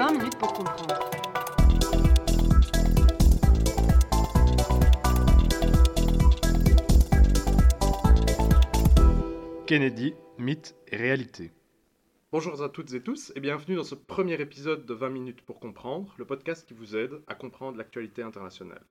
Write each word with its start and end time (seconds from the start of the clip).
20 0.00 0.12
minutes 0.12 0.38
pour 0.38 0.50
comprendre. 0.54 0.98
Kennedy, 9.66 10.14
mythe 10.38 10.74
et 10.88 10.96
réalité. 10.96 11.52
Bonjour 12.32 12.62
à 12.62 12.70
toutes 12.70 12.94
et 12.94 13.02
tous 13.02 13.30
et 13.36 13.40
bienvenue 13.40 13.76
dans 13.76 13.84
ce 13.84 13.94
premier 13.94 14.40
épisode 14.40 14.86
de 14.86 14.94
20 14.94 15.10
minutes 15.10 15.42
pour 15.42 15.60
comprendre, 15.60 16.14
le 16.16 16.24
podcast 16.24 16.66
qui 16.66 16.72
vous 16.72 16.96
aide 16.96 17.20
à 17.26 17.34
comprendre 17.34 17.76
l'actualité 17.76 18.22
internationale. 18.22 18.86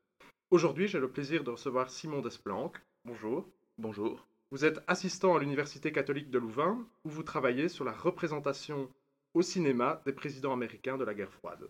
Aujourd'hui, 0.52 0.88
j'ai 0.88 1.00
le 1.00 1.10
plaisir 1.10 1.44
de 1.44 1.50
recevoir 1.50 1.89
Simon 1.89 2.21
Desplanques. 2.21 2.78
Bonjour. 3.04 3.50
Bonjour. 3.80 4.28
Vous 4.52 4.64
êtes 4.64 4.80
assistant 4.86 5.36
à 5.36 5.39
l'Université 5.39 5.91
catholique 5.91 6.30
de 6.30 6.38
Louvain 6.38 6.86
où 7.04 7.10
vous 7.10 7.23
travaillez 7.23 7.68
sur 7.68 7.84
la 7.84 7.94
représentation 7.94 8.91
au 9.34 9.41
cinéma 9.41 10.02
des 10.05 10.14
présidents 10.14 10.54
américains 10.54 10.98
de 10.98 11.03
la 11.03 11.13
guerre 11.13 11.34
froide. 11.34 11.70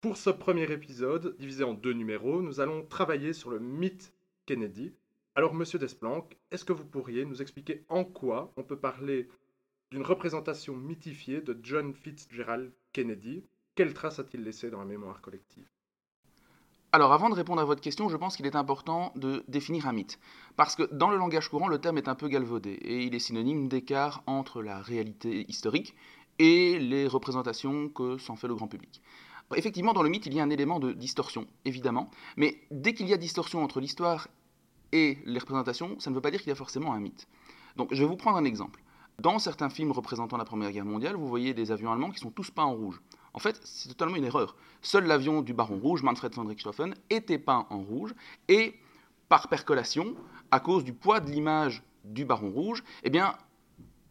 Pour 0.00 0.16
ce 0.16 0.30
premier 0.30 0.70
épisode, 0.72 1.36
divisé 1.38 1.62
en 1.62 1.74
deux 1.74 1.92
numéros, 1.92 2.40
nous 2.40 2.60
allons 2.60 2.86
travailler 2.86 3.32
sur 3.32 3.50
le 3.50 3.58
mythe 3.58 4.14
Kennedy. 4.46 4.94
Alors, 5.34 5.54
monsieur 5.54 5.78
Desplanques, 5.78 6.38
est-ce 6.50 6.64
que 6.64 6.72
vous 6.72 6.86
pourriez 6.86 7.24
nous 7.24 7.42
expliquer 7.42 7.84
en 7.88 8.04
quoi 8.04 8.52
on 8.56 8.62
peut 8.62 8.78
parler 8.78 9.28
d'une 9.90 10.02
représentation 10.02 10.74
mythifiée 10.74 11.40
de 11.40 11.58
John 11.62 11.92
Fitzgerald 11.92 12.72
Kennedy? 12.92 13.44
Quelle 13.74 13.92
trace 13.94 14.18
a-t-il 14.18 14.42
laissé 14.42 14.70
dans 14.70 14.80
la 14.80 14.86
mémoire 14.86 15.20
collective? 15.20 15.68
Alors 16.92 17.12
avant 17.12 17.30
de 17.30 17.36
répondre 17.36 17.60
à 17.60 17.64
votre 17.64 17.80
question, 17.80 18.08
je 18.08 18.16
pense 18.16 18.36
qu'il 18.36 18.46
est 18.46 18.56
important 18.56 19.12
de 19.14 19.44
définir 19.46 19.86
un 19.86 19.92
mythe. 19.92 20.18
Parce 20.56 20.74
que 20.74 20.82
dans 20.92 21.08
le 21.08 21.18
langage 21.18 21.48
courant, 21.48 21.68
le 21.68 21.78
terme 21.78 21.98
est 21.98 22.08
un 22.08 22.16
peu 22.16 22.26
galvaudé 22.26 22.70
et 22.70 23.04
il 23.04 23.14
est 23.14 23.20
synonyme 23.20 23.68
d'écart 23.68 24.24
entre 24.26 24.60
la 24.60 24.80
réalité 24.80 25.44
historique 25.48 25.94
et 26.40 26.78
les 26.78 27.06
représentations 27.06 27.90
que 27.90 28.16
s'en 28.16 28.34
fait 28.34 28.48
le 28.48 28.54
grand 28.54 28.66
public. 28.66 29.02
Effectivement, 29.56 29.92
dans 29.92 30.02
le 30.02 30.08
mythe, 30.08 30.24
il 30.24 30.32
y 30.32 30.40
a 30.40 30.42
un 30.42 30.48
élément 30.48 30.80
de 30.80 30.92
distorsion, 30.92 31.46
évidemment, 31.66 32.10
mais 32.36 32.62
dès 32.70 32.94
qu'il 32.94 33.06
y 33.08 33.12
a 33.12 33.18
distorsion 33.18 33.62
entre 33.62 33.78
l'histoire 33.78 34.26
et 34.92 35.18
les 35.26 35.38
représentations, 35.38 36.00
ça 36.00 36.08
ne 36.08 36.14
veut 36.14 36.22
pas 36.22 36.30
dire 36.30 36.40
qu'il 36.40 36.48
y 36.48 36.52
a 36.52 36.56
forcément 36.56 36.94
un 36.94 37.00
mythe. 37.00 37.28
Donc 37.76 37.92
je 37.92 38.02
vais 38.02 38.08
vous 38.08 38.16
prendre 38.16 38.38
un 38.38 38.44
exemple. 38.44 38.82
Dans 39.18 39.38
certains 39.38 39.68
films 39.68 39.92
représentant 39.92 40.38
la 40.38 40.46
Première 40.46 40.72
Guerre 40.72 40.86
mondiale, 40.86 41.14
vous 41.14 41.28
voyez 41.28 41.52
des 41.52 41.72
avions 41.72 41.92
allemands 41.92 42.10
qui 42.10 42.20
sont 42.20 42.30
tous 42.30 42.50
peints 42.50 42.64
en 42.64 42.74
rouge. 42.74 43.02
En 43.34 43.38
fait, 43.38 43.60
c'est 43.64 43.90
totalement 43.90 44.16
une 44.16 44.24
erreur. 44.24 44.56
Seul 44.80 45.04
l'avion 45.04 45.42
du 45.42 45.52
baron 45.52 45.78
rouge, 45.78 46.02
Manfred 46.02 46.34
von 46.34 46.46
Richthofen, 46.46 46.94
était 47.10 47.38
peint 47.38 47.66
en 47.68 47.80
rouge, 47.80 48.14
et 48.48 48.76
par 49.28 49.48
percolation, 49.48 50.14
à 50.50 50.58
cause 50.58 50.84
du 50.84 50.94
poids 50.94 51.20
de 51.20 51.30
l'image 51.30 51.82
du 52.04 52.24
baron 52.24 52.50
rouge, 52.50 52.82
eh 53.02 53.10
bien, 53.10 53.36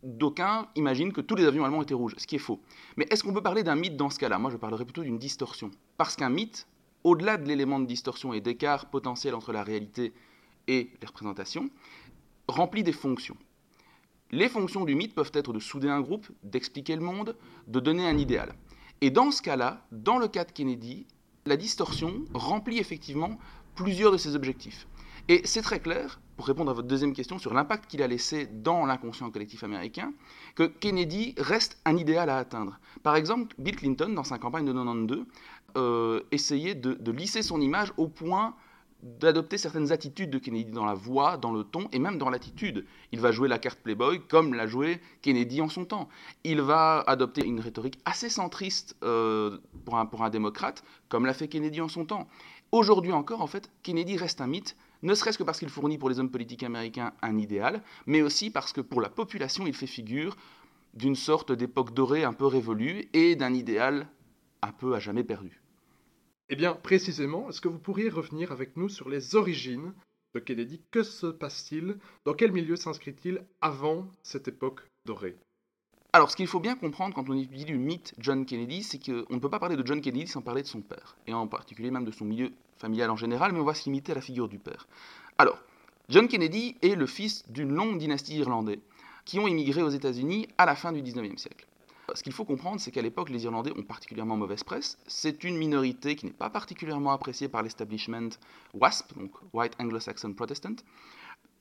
d'aucuns 0.03 0.67
imaginent 0.75 1.14
que 1.14 1.22
tous 1.22 1.36
les 1.36 1.45
avions 1.45 1.66
allemands 1.66 1.81
étaient 1.81 1.94
rouges, 1.94 2.16
ce 2.17 2.28
qui 2.28 2.36
est 2.36 2.39
faux. 2.39 2.61
Mais 2.97 3.08
est-ce 3.09 3.23
qu'on 3.23 3.33
peut 3.33 3.44
parler 3.44 3.64
d'un 3.64 3.75
mythe 3.75 3.97
dans 3.97 4.09
ce 4.09 4.19
cas-là? 4.19 4.39
Moi, 4.39 4.52
je 4.52 4.58
parlerais 4.58 4.86
plutôt 4.86 5.03
d'une 5.03 5.19
distorsion. 5.19 5.72
Parce 5.97 6.16
qu'un 6.16 6.30
mythe, 6.30 6.67
au-delà 7.03 7.38
de 7.38 7.47
l'élément 7.47 7.80
de 7.80 7.86
distorsion 7.86 8.33
et 8.33 8.42
d'écart 8.42 8.89
potentiel 8.89 9.36
entre 9.36 9.52
la 9.52 9.64
réalité 9.64 10.14
et 10.67 10.92
les 11.02 11.08
représentations, 11.08 11.70
remplit 12.47 12.83
des 12.83 12.94
fonctions. 12.94 13.38
Les 14.31 14.50
fonctions 14.50 14.86
du 14.86 14.95
mythe 14.95 15.16
peuvent 15.16 15.31
être 15.33 15.53
de 15.53 15.59
souder 15.59 15.89
un 15.89 16.02
groupe, 16.02 16.27
d'expliquer 16.44 16.95
le 16.95 17.02
monde, 17.02 17.36
de 17.67 17.80
donner 17.80 18.08
un 18.08 18.17
idéal. 18.17 18.53
Et 19.02 19.09
dans 19.09 19.31
ce 19.31 19.42
cas-là, 19.42 19.86
dans 19.92 20.17
le 20.17 20.27
cas 20.27 20.45
de 20.45 20.52
Kennedy, 20.52 21.08
la 21.45 21.58
distorsion 21.58 22.25
remplit 22.33 22.77
effectivement 22.77 23.39
plusieurs 23.75 24.11
de 24.11 24.17
ses 24.17 24.36
objectifs. 24.36 24.88
Et 25.30 25.42
c'est 25.45 25.61
très 25.61 25.80
clair, 25.80 26.20
pour 26.40 26.48
répondre 26.48 26.72
à 26.72 26.73
votre 26.73 26.88
deuxième 26.88 27.12
question 27.12 27.38
sur 27.38 27.54
l'impact 27.54 27.92
qu'il 27.92 28.02
a 28.02 28.08
laissé 28.08 28.45
dans 28.45 28.86
l'inconscient 28.86 29.30
collectif 29.30 29.66
américain, 29.66 30.14
que 30.56 30.64
Kennedy 30.64 31.36
reste 31.38 31.78
un 31.84 31.98
idéal 31.98 32.30
à 32.30 32.38
atteindre. 32.38 32.80
Par 33.04 33.18
exemple, 33.18 33.54
Bill 33.58 33.76
Clinton, 33.76 34.14
dans 34.16 34.23
sa 34.23 34.38
campagne 34.38 34.64
de 34.64 34.72
92, 34.72 35.26
euh, 35.76 36.22
essayait 36.32 36.76
de, 36.76 37.12
lisser 37.12 37.42
son 37.42 37.60
image 37.60 37.92
au 37.98 38.08
point 38.08 38.56
d'adopter 39.04 39.58
certaines 39.58 39.92
attitudes 39.92 40.30
de 40.30 40.38
Kennedy 40.38 40.72
dans 40.72 40.86
la 40.86 40.94
voix, 40.94 41.36
dans 41.36 41.52
le 41.52 41.66
ton 41.66 41.89
et 41.92 42.00
même 42.00 42.17
dans 42.17 42.30
l'attitude. 42.30 42.86
Il 43.11 43.20
va 43.20 43.33
jouer 43.33 43.50
la 43.50 43.60
carte 43.60 43.82
Playboy 43.82 44.21
comme 44.30 44.54
l'a 44.54 44.66
joué 44.66 45.02
Kennedy 45.21 45.61
en 45.61 45.67
son 45.67 45.83
temps. 45.83 46.08
Il 46.45 46.61
va 46.61 47.02
adopter 47.02 47.45
une 47.45 47.60
rhétorique 47.60 48.00
assez 48.06 48.30
centriste 48.30 48.95
euh, 49.04 49.58
pour, 49.83 49.98
un, 49.98 50.06
pour 50.06 50.23
un 50.23 50.30
démocrate 50.30 50.86
comme 51.10 51.26
l'a 51.26 51.33
fait 51.33 51.50
Kennedy 51.50 51.82
en 51.82 51.89
son 51.89 52.06
temps. 52.06 52.30
Aujourd'hui 52.71 53.11
encore, 53.11 53.42
en 53.42 53.48
fait, 53.48 53.70
Kennedy 53.83 54.16
reste 54.16 54.39
un 54.39 54.48
mythe, 54.48 54.77
ne 55.02 55.14
serait-ce 55.14 55.37
que 55.37 55.43
parce 55.43 55.60
qu'il 55.60 55.70
fournit 55.70 55.98
pour 55.98 56.10
les 56.10 56.20
hommes 56.20 56.32
politiques 56.32 56.64
américains 56.64 57.14
un 57.21 57.37
idéal, 57.37 57.82
mais 58.05 58.21
aussi 58.21 58.49
parce 58.49 58.73
que 58.73 58.82
pour 58.82 59.02
la 59.02 59.10
population, 59.10 59.65
il 59.65 59.73
fait 59.73 59.87
figure 59.87 60.36
d'une 60.93 61.15
sorte 61.15 61.52
d'époque 61.52 61.93
dorée 61.93 62.23
un 62.23 62.33
peu 62.33 62.45
révolue 62.45 63.09
et 63.14 63.36
d'un 63.36 63.54
idéal 63.54 64.08
un 64.61 64.71
peu 64.71 64.95
à 64.95 64.99
jamais 64.99 65.23
perdu. 65.23 65.61
Eh 66.49 66.55
bien, 66.55 66.73
précisément, 66.73 67.49
est-ce 67.49 67.61
que 67.61 67.67
vous 67.67 67.80
pourriez 67.80 68.09
revenir 68.09 68.52
avec 68.52 68.76
nous 68.76 68.89
sur 68.89 69.08
les 69.08 69.36
origines 69.36 69.93
de 70.33 70.39
Kennedy? 70.39 70.82
Que 70.92 71.04
se 71.04 71.27
passe-t-il? 71.27 71.98
Dans 72.26 72.33
quel 72.33 72.52
milieu 72.52 72.76
s'inscrit-il 72.76 73.43
avant 73.61 74.08
cette 74.23 74.48
époque 74.48 74.82
dorée? 75.05 75.38
Alors, 76.11 76.32
ce 76.32 76.36
qu'il 76.36 76.48
faut 76.48 76.59
bien 76.59 76.76
comprendre 76.76 77.14
quand 77.14 77.30
on 77.30 77.38
étudie 77.38 77.65
le 77.65 77.77
mythe 77.77 78.15
John 78.17 78.48
Kennedy, 78.48 78.82
c'est 78.82 78.98
qu'on 78.98 79.36
ne 79.36 79.39
peut 79.39 79.49
pas 79.49 79.59
parler 79.59 79.76
de 79.76 79.86
John 79.86 80.02
Kennedy 80.02 80.26
sans 80.26 80.42
parler 80.42 80.64
de 80.64 80.67
son 80.67 80.82
père, 80.82 81.17
et 81.27 81.33
en 81.33 81.48
particulier 81.48 81.92
même 81.92 82.04
de 82.04 82.11
son 82.11 82.26
milieu 82.26 82.52
familial 82.80 83.12
en 83.12 83.16
général, 83.16 83.52
mais 83.52 83.60
on 83.60 83.66
va 83.66 83.73
se 83.73 83.86
limiter 83.86 84.14
à 84.14 84.16
la 84.16 84.22
figure 84.22 84.48
du 84.48 84.58
père. 84.58 84.88
Alors, 85.38 85.60
John 86.10 86.28
Kennedy 86.28 86.76
est 86.82 86.95
le 86.95 87.06
fils 87.06 87.44
d'une 87.52 87.72
longue 87.72 88.00
dynastie 88.00 88.38
irlandais 88.38 88.80
qui 89.26 89.38
ont 89.38 89.48
immigré 89.48 89.84
aux 89.84 89.90
États-Unis 89.90 90.48
à 90.58 90.66
la 90.66 90.76
fin 90.76 90.92
du 90.92 91.04
19e 91.04 91.38
siècle. 91.38 91.68
Ce 92.16 92.23
qu'il 92.23 92.34
faut 92.34 92.45
comprendre, 92.45 92.80
c'est 92.80 92.92
qu'à 92.92 93.02
l'époque, 93.02 93.30
les 93.30 93.44
Irlandais 93.44 93.72
ont 93.78 93.84
particulièrement 93.84 94.36
mauvaise 94.36 94.64
presse. 94.64 94.98
C'est 95.06 95.44
une 95.44 95.58
minorité 95.58 96.16
qui 96.16 96.26
n'est 96.26 96.32
pas 96.32 96.50
particulièrement 96.50 97.12
appréciée 97.12 97.48
par 97.48 97.62
l'establishment 97.62 98.30
WASP, 98.73 99.16
donc 99.18 99.32
White 99.54 99.76
Anglo-Saxon 99.80 100.34
Protestant. 100.34 100.76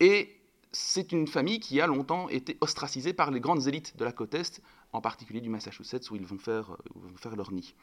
Et 0.00 0.36
c'est 0.72 1.12
une 1.12 1.26
famille 1.26 1.60
qui 1.60 1.80
a 1.80 1.86
longtemps 1.86 2.28
été 2.28 2.56
ostracisée 2.60 3.12
par 3.12 3.30
les 3.30 3.40
grandes 3.40 3.66
élites 3.66 3.96
de 3.96 4.04
la 4.04 4.12
côte 4.12 4.34
Est, 4.34 4.62
en 4.92 5.00
particulier 5.00 5.40
du 5.40 5.50
Massachusetts, 5.50 6.10
où 6.10 6.16
ils 6.16 6.24
vont 6.24 6.38
faire, 6.38 6.76
vont 6.94 7.16
faire 7.16 7.36
leur 7.36 7.52
nid. 7.52 7.74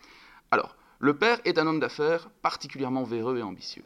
Alors, 0.51 0.75
le 1.05 1.15
père 1.15 1.39
est 1.45 1.59
un 1.59 1.67
homme 1.67 1.79
d'affaires 1.79 2.31
particulièrement 2.41 3.03
véreux 3.03 3.37
et 3.37 3.43
ambitieux. 3.43 3.83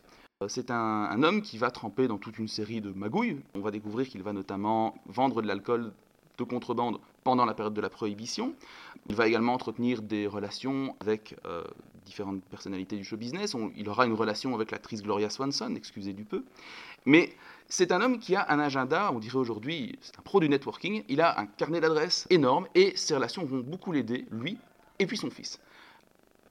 C'est 0.47 0.71
un, 0.71 1.21
homme 1.21 1.41
qui 1.41 1.57
va 1.57 1.69
tremper 1.69 2.07
dans 2.07 2.17
toute 2.17 2.39
une 2.39 2.47
série 2.47 2.79
de 2.79 2.91
magouilles. 2.91 3.41
On 3.55 3.59
va 3.59 3.71
découvrir 3.71 4.07
qu'il 4.07 4.23
va 4.23 4.31
notamment 4.31 4.95
vendre 5.05 5.41
de 5.41 5.47
l'alcool 5.47 5.91
de 6.37 6.43
contrebande 6.45 7.01
pendant 7.25 7.43
la 7.43 7.53
période 7.53 7.73
de 7.73 7.81
la 7.81 7.89
prohibition. 7.89 8.53
Il 9.09 9.15
va 9.15 9.27
également 9.27 9.53
entretenir 9.53 10.01
des 10.01 10.27
relations 10.27 10.95
avec 11.01 11.35
euh, 11.45 11.65
différentes 12.05 12.41
personnalités 12.45 12.95
du 12.95 13.03
show 13.03 13.17
business. 13.17 13.53
Il 13.75 13.89
aura 13.89 14.05
une 14.05 14.13
relation 14.13 14.55
avec 14.55 14.71
l'actrice 14.71 15.03
Gloria 15.03 15.29
Swanson, 15.29 15.75
excusez 15.75 16.13
du 16.13 16.23
peu. 16.23 16.45
Mais 17.05 17.35
c'est 17.67 17.91
un 17.91 17.99
homme 17.99 18.19
qui 18.19 18.33
a 18.37 18.45
un 18.47 18.59
agenda, 18.59 19.11
on 19.11 19.19
dirait 19.19 19.39
aujourd'hui, 19.39 19.99
c'est 19.99 20.17
un 20.17 20.21
pro 20.21 20.39
du 20.39 20.47
networking. 20.47 21.03
Il 21.09 21.19
a 21.19 21.37
un 21.37 21.47
carnet 21.47 21.81
d'adresses 21.81 22.27
énorme 22.29 22.65
et 22.75 22.95
ses 22.95 23.13
relations 23.13 23.43
vont 23.43 23.59
beaucoup 23.59 23.91
l'aider, 23.91 24.25
lui 24.31 24.57
et 24.99 25.05
puis 25.05 25.17
son 25.17 25.29
fils. 25.29 25.59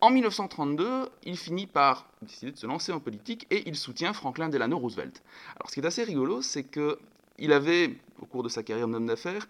En 0.00 0.10
1932, 0.10 1.08
il 1.24 1.36
finit 1.36 1.66
par 1.66 2.08
décider 2.22 2.52
de 2.52 2.56
se 2.56 2.68
lancer 2.68 2.92
en 2.92 3.00
politique 3.00 3.48
et 3.50 3.68
il 3.68 3.74
soutient 3.74 4.12
Franklin 4.12 4.48
Delano 4.48 4.78
Roosevelt. 4.78 5.24
Alors 5.56 5.70
ce 5.70 5.74
qui 5.74 5.80
est 5.80 5.86
assez 5.86 6.04
rigolo, 6.04 6.40
c'est 6.40 6.62
qu'il 6.62 7.52
avait, 7.52 7.96
au 8.20 8.26
cours 8.26 8.44
de 8.44 8.48
sa 8.48 8.62
carrière 8.62 8.86
d'homme 8.86 9.06
d'affaires, 9.06 9.48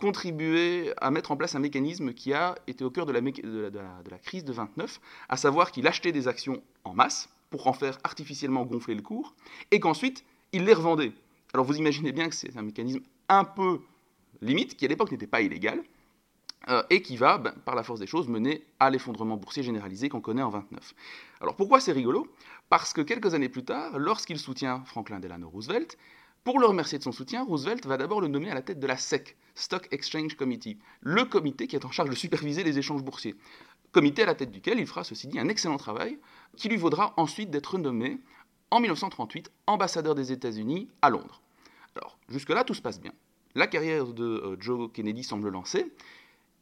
contribué 0.00 0.92
à 0.98 1.10
mettre 1.10 1.32
en 1.32 1.36
place 1.36 1.56
un 1.56 1.58
mécanisme 1.58 2.12
qui 2.12 2.32
a 2.32 2.54
été 2.68 2.84
au 2.84 2.90
cœur 2.90 3.06
de 3.06 3.12
la, 3.12 3.20
de 3.20 4.16
crise 4.22 4.44
de 4.44 4.52
29, 4.52 5.00
à 5.28 5.36
savoir 5.36 5.72
qu'il 5.72 5.88
achetait 5.88 6.12
des 6.12 6.28
actions 6.28 6.62
en 6.84 6.94
masse 6.94 7.28
pour 7.50 7.66
en 7.66 7.72
faire 7.72 7.98
artificiellement 8.04 8.64
gonfler 8.64 8.94
le 8.94 9.02
cours, 9.02 9.34
et 9.72 9.80
qu'ensuite 9.80 10.24
il 10.52 10.64
les 10.64 10.74
revendait. 10.74 11.12
Alors 11.52 11.66
vous 11.66 11.76
imaginez 11.76 12.12
bien 12.12 12.28
que 12.28 12.36
c'est 12.36 12.56
un 12.56 12.62
mécanisme 12.62 13.00
un 13.28 13.42
peu 13.42 13.80
limite, 14.42 14.76
qui 14.76 14.84
à 14.84 14.88
l'époque 14.88 15.10
n'était 15.10 15.26
pas 15.26 15.40
illégal, 15.40 15.82
euh, 16.68 16.82
et 16.90 17.02
qui 17.02 17.16
va, 17.16 17.38
ben, 17.38 17.52
par 17.64 17.74
la 17.74 17.82
force 17.82 18.00
des 18.00 18.06
choses, 18.06 18.28
mener 18.28 18.66
à 18.80 18.90
l'effondrement 18.90 19.36
boursier 19.36 19.62
généralisé 19.62 20.08
qu'on 20.08 20.20
connaît 20.20 20.42
en 20.42 20.50
29. 20.50 20.94
Alors 21.40 21.56
pourquoi 21.56 21.80
c'est 21.80 21.92
rigolo? 21.92 22.26
Parce 22.68 22.92
que 22.92 23.00
quelques 23.00 23.34
années 23.34 23.48
plus 23.48 23.64
tard, 23.64 23.98
lorsqu'il 23.98 24.38
soutient 24.38 24.82
Franklin 24.84 25.20
Delano 25.20 25.48
Roosevelt, 25.48 25.96
pour 26.44 26.58
le 26.58 26.66
remercier 26.66 26.98
de 26.98 27.02
son 27.02 27.12
soutien, 27.12 27.44
Roosevelt 27.44 27.84
va 27.86 27.96
d'abord 27.96 28.20
le 28.20 28.28
nommer 28.28 28.50
à 28.50 28.54
la 28.54 28.62
tête 28.62 28.80
de 28.80 28.86
la 28.86 28.96
SEC, 28.96 29.36
Stock 29.54 29.86
Exchange 29.90 30.34
Committee, 30.34 30.78
le 31.00 31.24
comité 31.24 31.66
qui 31.66 31.76
est 31.76 31.84
en 31.84 31.90
charge 31.90 32.10
de 32.10 32.14
superviser 32.14 32.64
les 32.64 32.78
échanges 32.78 33.02
boursiers. 33.02 33.34
Comité 33.92 34.22
à 34.22 34.26
la 34.26 34.34
tête 34.34 34.50
duquel 34.50 34.78
il 34.78 34.86
fera, 34.86 35.04
ceci 35.04 35.28
dit, 35.28 35.38
un 35.38 35.48
excellent 35.48 35.76
travail, 35.76 36.18
qui 36.56 36.68
lui 36.68 36.76
vaudra 36.76 37.14
ensuite 37.16 37.50
d'être 37.50 37.78
nommé, 37.78 38.18
en 38.70 38.80
1938, 38.80 39.50
ambassadeur 39.66 40.14
des 40.14 40.32
États-Unis 40.32 40.88
à 41.02 41.10
Londres. 41.10 41.40
Alors, 41.96 42.18
jusque-là, 42.28 42.64
tout 42.64 42.74
se 42.74 42.82
passe 42.82 43.00
bien. 43.00 43.12
La 43.54 43.66
carrière 43.66 44.06
de 44.06 44.24
euh, 44.24 44.56
Joe 44.60 44.90
Kennedy 44.92 45.24
semble 45.24 45.48
lancée, 45.48 45.92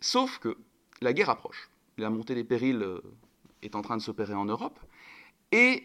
sauf 0.01 0.39
que 0.39 0.57
la 1.01 1.13
guerre 1.13 1.31
approche. 1.31 1.71
La 1.99 2.11
montée 2.11 2.35
des 2.35 2.45
périls 2.45 2.83
euh, 2.83 3.01
est 3.63 3.75
en 3.75 3.83
train 3.83 3.97
de 3.97 4.03
s'opérer 4.03 4.35
en 4.35 4.45
Europe, 4.45 4.79
et 5.53 5.85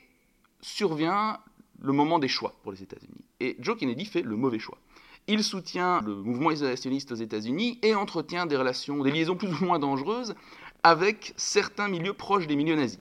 survient 0.61 1.39
le 1.79 1.93
moment 1.93 2.19
des 2.19 2.27
choix 2.27 2.53
pour 2.63 2.71
les 2.71 2.83
États-Unis. 2.83 3.25
Et 3.39 3.55
Joe 3.59 3.77
Kennedy 3.77 4.05
fait 4.05 4.21
le 4.21 4.35
mauvais 4.35 4.59
choix. 4.59 4.77
Il 5.27 5.43
soutient 5.43 6.01
le 6.01 6.15
mouvement 6.15 6.51
isolationniste 6.51 7.11
aux 7.11 7.15
États-Unis 7.15 7.79
et 7.81 7.95
entretient 7.95 8.45
des 8.45 8.57
relations, 8.57 9.03
des 9.03 9.11
liaisons 9.11 9.35
plus 9.35 9.53
ou 9.53 9.65
moins 9.65 9.79
dangereuses 9.79 10.35
avec 10.83 11.33
certains 11.37 11.87
milieux 11.87 12.13
proches 12.13 12.47
des 12.47 12.55
milieux 12.55 12.75
nazis. 12.75 12.99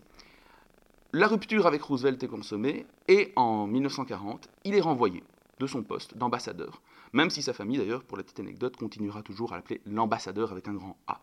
La 1.13 1.27
rupture 1.27 1.67
avec 1.67 1.83
Roosevelt 1.83 2.23
est 2.23 2.29
consommée 2.29 2.87
et 3.09 3.33
en 3.37 3.67
1940, 3.67 4.49
il 4.65 4.75
est 4.75 4.81
renvoyé 4.81 5.25
de 5.59 5.67
son 5.67 5.83
poste 5.83 6.17
d'ambassadeur, 6.17 6.81
même 7.13 7.31
si 7.31 7.43
sa 7.43 7.53
famille 7.53 7.79
d'ailleurs, 7.79 8.05
pour 8.05 8.17
la 8.17 8.23
petite 8.23 8.41
anecdote, 8.41 8.77
continuera 8.77 9.23
toujours 9.23 9.53
à 9.53 9.57
l'appeler 9.57 9.81
l'ambassadeur 9.87 10.53
avec 10.53 10.69
un 10.69 10.75
grand 10.75 10.99
A. 11.07 11.21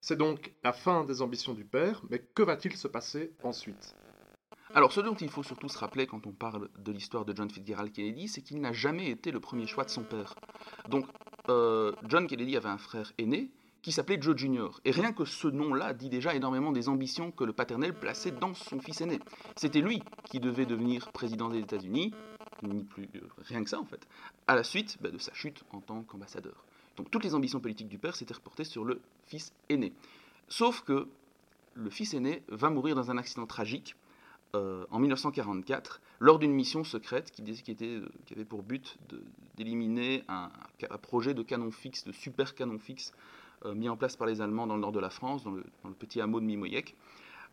C'est 0.00 0.16
donc 0.16 0.52
la 0.62 0.72
fin 0.72 1.04
des 1.04 1.22
ambitions 1.22 1.54
du 1.54 1.64
père, 1.64 2.02
mais 2.10 2.18
que 2.34 2.42
va-t-il 2.42 2.76
se 2.76 2.88
passer 2.88 3.32
ensuite? 3.42 3.94
Alors, 4.74 4.92
ce 4.92 5.00
dont 5.00 5.14
il 5.14 5.30
faut 5.30 5.42
surtout 5.42 5.68
se 5.68 5.78
rappeler 5.78 6.06
quand 6.06 6.26
on 6.26 6.32
parle 6.32 6.68
de 6.78 6.92
l'histoire 6.92 7.24
de 7.24 7.34
John 7.34 7.48
Fitzgerald 7.48 7.92
Kennedy, 7.92 8.28
c'est 8.28 8.42
qu'il 8.42 8.60
n'a 8.60 8.72
jamais 8.72 9.08
été 9.08 9.30
le 9.30 9.40
premier 9.40 9.66
choix 9.66 9.84
de 9.84 9.90
son 9.90 10.02
père. 10.02 10.34
Donc, 10.88 11.06
euh, 11.48 11.92
John 12.08 12.26
Kennedy 12.26 12.56
avait 12.56 12.68
un 12.68 12.78
frère 12.78 13.12
aîné 13.18 13.52
qui 13.82 13.92
s'appelait 13.92 14.20
Joe 14.20 14.36
Jr. 14.36 14.80
Et 14.84 14.90
rien 14.90 15.12
que 15.12 15.24
ce 15.24 15.46
nom-là 15.46 15.92
dit 15.92 16.08
déjà 16.08 16.34
énormément 16.34 16.72
des 16.72 16.88
ambitions 16.88 17.30
que 17.30 17.44
le 17.44 17.52
paternel 17.52 17.92
plaçait 17.92 18.30
dans 18.30 18.54
son 18.54 18.80
fils 18.80 19.02
aîné. 19.02 19.20
C'était 19.56 19.82
lui 19.82 20.02
qui 20.24 20.40
devait 20.40 20.66
devenir 20.66 21.12
président 21.12 21.50
des 21.50 21.58
États-Unis, 21.58 22.12
ni 22.72 22.84
plus 22.84 23.08
euh, 23.16 23.20
rien 23.38 23.62
que 23.62 23.70
ça 23.70 23.80
en 23.80 23.84
fait, 23.84 24.06
à 24.46 24.54
la 24.54 24.64
suite 24.64 24.96
bah, 25.00 25.10
de 25.10 25.18
sa 25.18 25.32
chute 25.34 25.64
en 25.72 25.80
tant 25.80 26.02
qu'ambassadeur. 26.02 26.64
Donc 26.96 27.10
toutes 27.10 27.24
les 27.24 27.34
ambitions 27.34 27.60
politiques 27.60 27.88
du 27.88 27.98
père 27.98 28.16
s'étaient 28.16 28.34
reportées 28.34 28.64
sur 28.64 28.84
le 28.84 29.00
fils 29.26 29.52
aîné. 29.68 29.92
Sauf 30.48 30.82
que 30.82 31.08
le 31.74 31.90
fils 31.90 32.14
aîné 32.14 32.42
va 32.48 32.70
mourir 32.70 32.94
dans 32.94 33.10
un 33.10 33.18
accident 33.18 33.46
tragique 33.46 33.96
euh, 34.54 34.86
en 34.90 35.00
1944 35.00 36.00
lors 36.20 36.38
d'une 36.38 36.52
mission 36.52 36.84
secrète 36.84 37.32
qui, 37.32 37.42
était, 37.42 37.84
euh, 37.84 38.08
qui, 38.26 38.34
avait 38.34 38.44
pour 38.44 38.62
but 38.62 38.96
d'éliminer 39.56 40.22
un, 40.28 40.50
projet 41.02 41.34
de 41.34 41.42
canon 41.42 41.72
fixe, 41.72 42.04
de 42.04 42.12
super 42.12 42.54
canon 42.54 42.78
fixe 42.78 43.12
mis 43.74 43.88
en 43.88 43.96
place 43.96 44.14
par 44.14 44.26
les 44.26 44.42
Allemands 44.42 44.66
dans 44.66 44.74
le 44.74 44.82
nord 44.82 44.92
de 44.92 45.00
la 45.00 45.08
France, 45.08 45.42
dans 45.42 45.52
le, 45.52 45.64
petit 45.98 46.20
hameau 46.20 46.38
de 46.38 46.44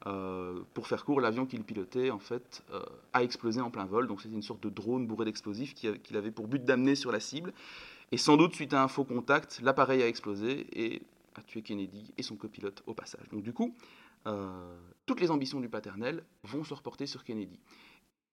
Mimoyek. 0.05 0.65
pour 0.73 0.87
faire 0.87 1.05
court, 1.05 1.21
l'avion 1.21 1.45
qu'il 1.45 1.63
pilotait 1.63 2.11
en 2.11 2.19
fait 2.19 2.63
a 3.13 3.23
explosé 3.23 3.61
en 3.61 3.71
plein 3.71 3.85
vol, 3.85 4.07
donc 4.07 4.21
c'était 4.21 4.35
une 4.35 4.41
sorte 4.41 4.63
de 4.63 4.69
drone 4.69 5.07
bourré 5.07 5.25
d'explosifs 5.25 5.73
qu'il 5.73 6.17
avait 6.17 6.31
pour 6.31 6.47
but 6.47 6.63
d'amener 6.63 6.95
sur 6.95 7.11
la 7.11 7.19
cible. 7.19 7.53
Et 8.11 8.17
sans 8.17 8.35
doute 8.35 8.53
suite 8.53 8.73
à 8.73 8.83
un 8.83 8.87
faux 8.87 9.05
contact, 9.05 9.61
l'appareil 9.61 10.03
a 10.03 10.07
explosé 10.07 10.67
et 10.73 11.01
a 11.35 11.41
tué 11.41 11.61
Kennedy 11.61 12.11
et 12.17 12.23
son 12.23 12.35
copilote 12.35 12.83
au 12.85 12.93
passage. 12.93 13.27
Donc 13.29 13.41
du 13.41 13.53
coup, 13.53 13.75
euh, 14.27 14.77
toutes 15.05 15.21
les 15.21 15.31
ambitions 15.31 15.59
du 15.59 15.69
paternel 15.69 16.23
vont 16.43 16.63
se 16.63 16.73
reporter 16.73 17.07
sur 17.07 17.23
Kennedy. 17.23 17.59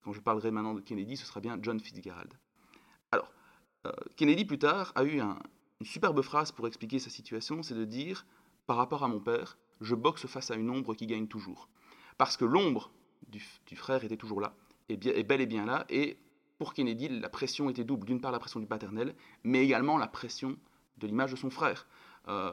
Quand 0.03 0.13
je 0.13 0.21
parlerai 0.21 0.51
maintenant 0.51 0.75
de 0.75 0.81
Kennedy, 0.81 1.17
ce 1.17 1.27
sera 1.27 1.41
bien 1.41 1.59
John 1.63 1.79
Fitzgerald. 1.81 2.33
Alors, 3.13 3.33
euh, 3.87 3.93
Kennedy 4.17 4.45
plus 4.45 4.59
tard 4.59 4.93
a 4.97 5.05
eu 5.05 5.21
une 5.21 5.37
superbe 5.83 6.23
phrase 6.23 6.53
pour 6.53 6.67
expliquer 6.67 6.99
sa 6.99 7.11
situation, 7.11 7.63
c'est 7.63 7.75
de 7.75 7.85
dire, 7.85 8.27
par 8.67 8.77
rapport 8.77 9.05
à 9.05 9.09
mon 9.09 9.21
père, 9.21 9.59
je 9.81 9.95
boxe 9.95 10.27
face 10.27 10.51
à 10.51 10.57
une 10.57 10.71
ombre 10.71 10.95
qui 10.95 11.07
gagne 11.07 11.27
toujours. 11.27 11.69
Parce 12.17 12.37
que 12.37 12.45
l'ombre 12.45 12.91
du, 13.29 13.41
frère 13.77 14.05
était 14.05 14.17
toujours 14.17 14.41
là, 14.41 14.55
et, 14.89 14.97
bel 14.97 15.41
et 15.41 15.47
bien 15.47 15.67
là, 15.67 15.85
et 15.89 16.19
pour 16.59 16.75
Kennedy, 16.75 17.09
la 17.09 17.29
pression 17.29 17.71
était 17.71 17.85
double. 17.85 18.07
D'une 18.07 18.21
part, 18.21 18.33
la 18.33 18.41
pression 18.41 18.59
du 18.59 18.67
paternel, 18.67 19.15
mais 19.45 19.65
également 19.65 19.97
la 19.97 20.09
pression 20.09 20.57
de 20.97 21.07
l'image 21.07 21.31
de 21.31 21.37
son 21.37 21.51
frère. 21.51 21.87
Euh, 22.27 22.51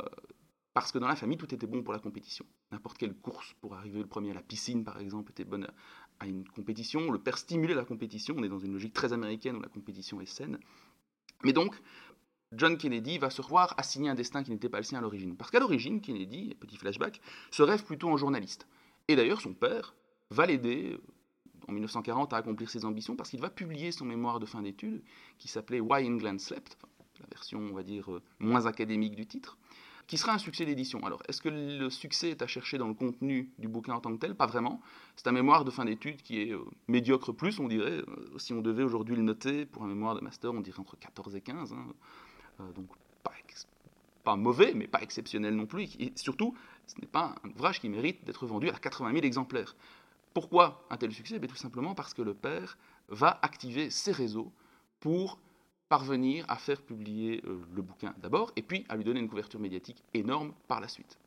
parce 0.73 0.91
que 0.91 0.99
dans 0.99 1.07
la 1.07 1.15
famille, 1.15 1.37
tout 1.37 1.53
était 1.55 1.67
bon 1.67 1.81
pour 1.81 1.93
la 1.93 1.99
compétition. 1.99 2.45
N'importe 2.71 2.97
quelle 2.97 3.15
course 3.15 3.55
pour 3.61 3.75
arriver 3.75 3.99
le 3.99 4.07
premier 4.07 4.31
à 4.31 4.33
la 4.33 4.41
piscine, 4.41 4.83
par 4.83 4.99
exemple, 4.99 5.31
était 5.31 5.45
bonne 5.45 5.67
à 6.19 6.27
une 6.27 6.47
compétition. 6.47 7.09
Le 7.11 7.17
père 7.17 7.37
stimulait 7.37 7.73
la 7.73 7.85
compétition. 7.85 8.35
On 8.37 8.43
est 8.43 8.49
dans 8.49 8.59
une 8.59 8.73
logique 8.73 8.93
très 8.93 9.13
américaine 9.13 9.55
où 9.55 9.61
la 9.61 9.69
compétition 9.69 10.19
est 10.21 10.25
saine. 10.25 10.59
Mais 11.43 11.53
donc, 11.53 11.81
John 12.57 12.77
Kennedy 12.77 13.17
va 13.17 13.29
se 13.29 13.41
revoir 13.41 13.73
assigner 13.77 14.09
un 14.09 14.15
destin 14.15 14.43
qui 14.43 14.51
n'était 14.51 14.69
pas 14.69 14.77
le 14.77 14.83
sien 14.83 14.99
à 14.99 15.01
l'origine. 15.01 15.35
Parce 15.35 15.51
qu'à 15.51 15.59
l'origine, 15.59 16.01
Kennedy, 16.01 16.55
petit 16.55 16.77
flashback, 16.77 17.21
se 17.51 17.63
rêve 17.63 17.83
plutôt 17.83 18.09
en 18.09 18.17
journaliste. 18.17 18.67
Et 19.07 19.15
d'ailleurs, 19.15 19.41
son 19.41 19.53
père 19.53 19.95
va 20.31 20.45
l'aider 20.45 20.97
en 21.67 21.71
1940 21.71 22.33
à 22.33 22.37
accomplir 22.37 22.69
ses 22.69 22.85
ambitions 22.85 23.15
parce 23.15 23.29
qu'il 23.29 23.41
va 23.41 23.49
publier 23.49 23.91
son 23.91 24.05
mémoire 24.05 24.39
de 24.39 24.45
fin 24.45 24.61
d'études 24.61 25.03
qui 25.37 25.47
s'appelait 25.47 25.79
Why 25.79 26.07
England 26.07 26.39
Slept, 26.39 26.77
la 27.19 27.27
version, 27.31 27.59
on 27.59 27.73
va 27.73 27.83
dire, 27.83 28.11
euh, 28.11 28.21
moins 28.39 28.65
académique 28.65 29.15
du 29.15 29.25
titre 29.25 29.57
qui 30.07 30.17
sera 30.17 30.33
un 30.33 30.37
succès 30.37 30.65
d'édition. 30.65 31.03
Alors, 31.05 31.23
est-ce 31.27 31.41
que 31.41 31.49
le 31.49 31.89
succès 31.89 32.29
est 32.29 32.41
à 32.41 32.47
chercher 32.47 32.77
dans 32.77 32.87
le 32.87 32.93
contenu 32.93 33.51
du 33.57 33.67
bouquin 33.67 33.93
en 33.93 34.01
tant 34.01 34.13
que 34.13 34.19
tel? 34.19 34.35
Pas 34.35 34.45
vraiment. 34.45 34.81
C'est 35.15 35.27
un 35.27 35.31
mémoire 35.31 35.65
de 35.65 35.71
fin 35.71 35.85
d'études 35.85 36.21
qui 36.21 36.41
est 36.41 36.53
euh, 36.53 36.59
médiocre 36.87 37.31
plus, 37.31 37.59
on 37.59 37.67
dirait. 37.67 38.03
Euh, 38.07 38.37
si 38.37 38.53
on 38.53 38.61
devait 38.61 38.83
aujourd'hui 38.83 39.15
le 39.15 39.23
noter 39.23 39.65
pour 39.65 39.83
un 39.83 39.87
mémoire 39.87 40.15
de 40.15 40.21
master, 40.21 40.51
on 40.53 40.61
dirait 40.61 40.79
entre 40.79 40.97
14 40.97 41.35
et 41.35 41.41
15. 41.41 41.73
Hein. 41.73 41.87
Euh, 42.59 42.71
donc, 42.73 42.87
pas, 44.23 44.35
mauvais, 44.35 44.73
mais 44.73 44.87
pas 44.87 45.03
exceptionnel 45.03 45.55
non 45.55 45.67
plus. 45.67 45.95
Et 45.99 46.11
surtout, 46.15 46.55
ce 46.87 46.99
n'est 46.99 47.07
pas 47.07 47.35
un 47.43 47.49
ouvrage 47.49 47.79
qui 47.79 47.89
mérite 47.89 48.25
d'être 48.25 48.47
vendu 48.47 48.69
à 48.69 48.73
80 48.73 49.11
000 49.13 49.23
exemplaires. 49.23 49.75
Pourquoi 50.33 50.83
un 50.89 50.97
tel 50.97 51.11
succès? 51.11 51.37
Ben, 51.37 51.47
Tout 51.47 51.55
simplement 51.55 51.93
parce 51.93 52.13
que 52.13 52.23
le 52.23 52.33
père 52.33 52.77
va 53.07 53.39
activer 53.43 53.91
ses 53.91 54.11
réseaux 54.11 54.51
pour 54.99 55.37
parvenir 55.89 56.43
à 56.47 56.55
faire 56.55 56.81
publier 56.81 57.41
euh, 57.45 57.61
le 57.73 57.81
bouquin 57.83 58.15
d'abord, 58.17 58.51
et 58.55 58.63
puis 58.63 58.83
à 58.89 58.95
lui 58.95 59.03
donner 59.03 59.19
une 59.19 59.29
couverture 59.29 59.59
médiatique 59.59 60.03
énorme 60.15 60.53
par 60.67 60.81
la 60.81 60.87
suite. 60.87 61.19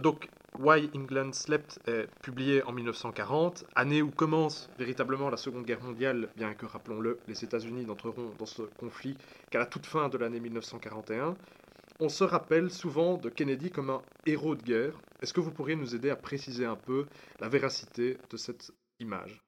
Donc, 0.00 0.30
Why 0.58 0.90
England 0.94 1.32
Slept 1.34 1.78
est 1.86 2.08
publié 2.22 2.62
en 2.62 2.72
1940, 2.72 3.64
année 3.74 4.00
où 4.00 4.10
commence 4.10 4.70
véritablement 4.78 5.28
la 5.28 5.36
Seconde 5.36 5.66
Guerre 5.66 5.82
mondiale, 5.82 6.30
bien 6.36 6.54
que, 6.54 6.64
rappelons-le, 6.64 7.18
les 7.28 7.44
États-Unis 7.44 7.84
n'entreront 7.84 8.32
dans 8.38 8.46
ce 8.46 8.62
conflit 8.62 9.16
qu'à 9.50 9.58
la 9.58 9.66
toute 9.66 9.84
fin 9.84 10.08
de 10.08 10.16
l'année 10.16 10.40
1941. 10.40 11.34
On 12.00 12.08
se 12.08 12.24
rappelle 12.24 12.70
souvent 12.70 13.18
de 13.18 13.28
Kennedy 13.28 13.70
comme 13.70 13.90
un 13.90 14.00
héros 14.24 14.54
de 14.54 14.62
guerre. 14.62 14.94
Est-ce 15.20 15.34
que 15.34 15.40
vous 15.40 15.50
pourriez 15.50 15.76
nous 15.76 15.94
aider 15.94 16.08
à 16.08 16.16
préciser 16.16 16.64
un 16.64 16.76
peu 16.76 17.04
la 17.38 17.50
véracité 17.50 18.16
de 18.30 18.36
cette 18.38 18.72
image? 19.00 19.42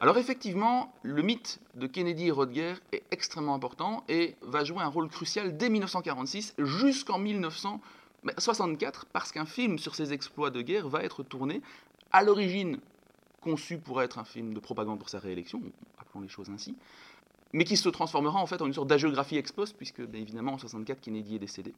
Alors 0.00 0.16
effectivement, 0.16 0.92
le 1.02 1.22
mythe 1.22 1.60
de 1.74 1.86
Kennedy 1.86 2.28
et 2.28 2.30
Rodger 2.30 2.74
est 2.90 3.04
extrêmement 3.10 3.54
important 3.54 4.02
et 4.08 4.34
va 4.40 4.64
jouer 4.64 4.80
un 4.80 4.88
rôle 4.88 5.08
crucial 5.08 5.56
dès 5.56 5.68
1946 5.68 6.54
jusqu'en 6.58 7.18
1964 8.22 9.06
parce 9.06 9.32
qu'un 9.32 9.46
film 9.46 9.78
sur 9.78 9.94
ses 9.94 10.12
exploits 10.12 10.50
de 10.50 10.62
guerre 10.62 10.88
va 10.88 11.02
être 11.02 11.22
tourné 11.22 11.62
à 12.12 12.22
l'origine 12.22 12.78
conçu 13.40 13.78
pour 13.78 14.02
être 14.02 14.18
un 14.18 14.24
film 14.24 14.52
de 14.52 14.60
propagande 14.60 14.98
pour 14.98 15.08
sa 15.08 15.18
réélection, 15.18 15.62
appelons 15.98 16.20
les 16.20 16.28
choses 16.28 16.50
ainsi, 16.50 16.76
mais 17.52 17.64
qui 17.64 17.76
se 17.76 17.88
transformera 17.88 18.38
en 18.38 18.46
fait 18.46 18.60
en 18.60 18.66
une 18.66 18.74
sorte 18.74 18.88
d'agiographie 18.88 19.36
ex 19.36 19.52
post 19.52 19.76
puisque 19.76 20.02
bien 20.02 20.20
évidemment 20.20 20.52
en 20.52 20.58
64 20.58 21.00
Kennedy 21.00 21.36
est 21.36 21.40
décédé. 21.40 21.74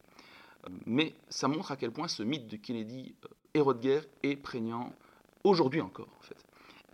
Euh, 0.65 0.69
mais 0.87 1.15
ça 1.29 1.49
montre 1.49 1.73
à 1.73 1.77
quel 1.77 1.93
point 1.93 2.09
ce 2.09 2.23
mythe 2.23 2.49
de 2.49 2.57
Kennedy 2.57 3.15
euh, 3.25 3.29
et 3.55 3.61
Rodger 3.61 4.01
est 4.23 4.37
prégnant 4.37 4.93
aujourd'hui 5.45 5.81
encore 5.81 6.09
en 6.19 6.23
fait 6.23 6.37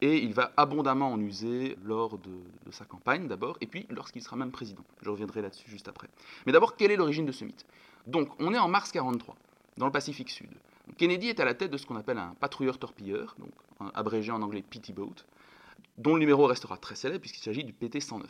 et 0.00 0.18
il 0.18 0.32
va 0.32 0.52
abondamment 0.56 1.12
en 1.12 1.20
user 1.20 1.76
lors 1.84 2.18
de, 2.18 2.30
sa 2.70 2.84
campagne 2.84 3.26
d'abord, 3.26 3.56
et 3.60 3.66
puis 3.66 3.86
lorsqu'il 3.90 4.22
sera 4.22 4.36
même 4.36 4.50
président. 4.50 4.84
Je 5.02 5.10
reviendrai 5.10 5.42
là-dessus 5.42 5.68
juste 5.70 5.88
après. 5.88 6.08
Mais 6.46 6.52
d'abord, 6.52 6.76
quelle 6.76 6.90
est 6.90 6.96
l'origine 6.96 7.26
de 7.26 7.32
ce 7.32 7.44
mythe? 7.44 7.66
Donc, 8.06 8.30
on 8.38 8.54
est 8.54 8.58
en 8.58 8.68
mars 8.68 8.92
43, 8.92 9.36
dans 9.76 9.86
le 9.86 9.92
Pacifique 9.92 10.30
Sud. 10.30 10.50
Kennedy 10.96 11.28
est 11.28 11.40
à 11.40 11.44
la 11.44 11.54
tête 11.54 11.70
de 11.70 11.76
ce 11.76 11.86
qu'on 11.86 11.96
appelle 11.96 12.18
un 12.18 12.34
patrouilleur-torpilleur, 12.40 13.36
donc 13.38 13.50
abrégé 13.94 14.32
en 14.32 14.42
anglais 14.42 14.62
PT 14.62 14.92
Boat, 14.92 15.16
dont 15.98 16.14
le 16.14 16.20
numéro 16.20 16.46
restera 16.46 16.76
très 16.76 16.94
célèbre 16.94 17.20
puisqu'il 17.20 17.42
s'agit 17.42 17.64
du 17.64 17.72
PT-109. 17.72 18.24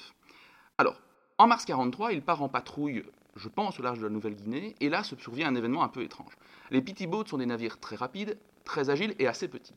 Alors, 0.77 1.01
en 1.39 1.47
mars 1.47 1.65
43, 1.65 2.13
il 2.13 2.23
part 2.23 2.43
en 2.43 2.49
patrouille, 2.49 3.05
je 3.37 3.49
pense, 3.49 3.79
au 3.79 3.83
large 3.83 3.99
de 3.99 4.05
la 4.05 4.11
Nouvelle-Guinée, 4.11 4.75
et 4.81 4.89
là 4.89 5.05
se 5.05 5.17
survient 5.17 5.49
un 5.49 5.55
événement 5.55 5.85
un 5.85 5.89
peu 5.89 6.03
étrange. 6.03 6.37
Les 6.71 6.83
PT 6.83 7.07
Boats 7.07 7.27
sont 7.27 7.39
des 7.39 7.47
navires 7.47 7.79
très 7.79 7.97
rapides, 7.97 8.37
très 8.65 8.91
agiles 8.91 9.15
et 9.19 9.29
assez 9.29 9.49
petits. 9.49 9.75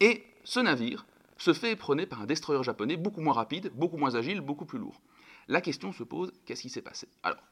Et 0.00 0.24
ce 0.44 0.60
navire 0.60 1.06
se 1.38 1.52
fait 1.52 1.72
éperonner 1.72 2.06
par 2.06 2.22
un 2.22 2.26
destroyer 2.26 2.62
japonais 2.62 2.96
beaucoup 2.96 3.20
moins 3.20 3.34
rapide, 3.34 3.70
beaucoup 3.74 3.96
moins 3.96 4.14
agile, 4.14 4.40
beaucoup 4.40 4.64
plus 4.64 4.78
lourd. 4.78 5.00
La 5.48 5.60
question 5.60 5.92
se 5.92 6.02
pose, 6.02 6.32
qu'est-ce 6.44 6.62
qui 6.62 6.68
s'est 6.68 6.82
passé? 6.82 7.08
Alors, 7.22 7.42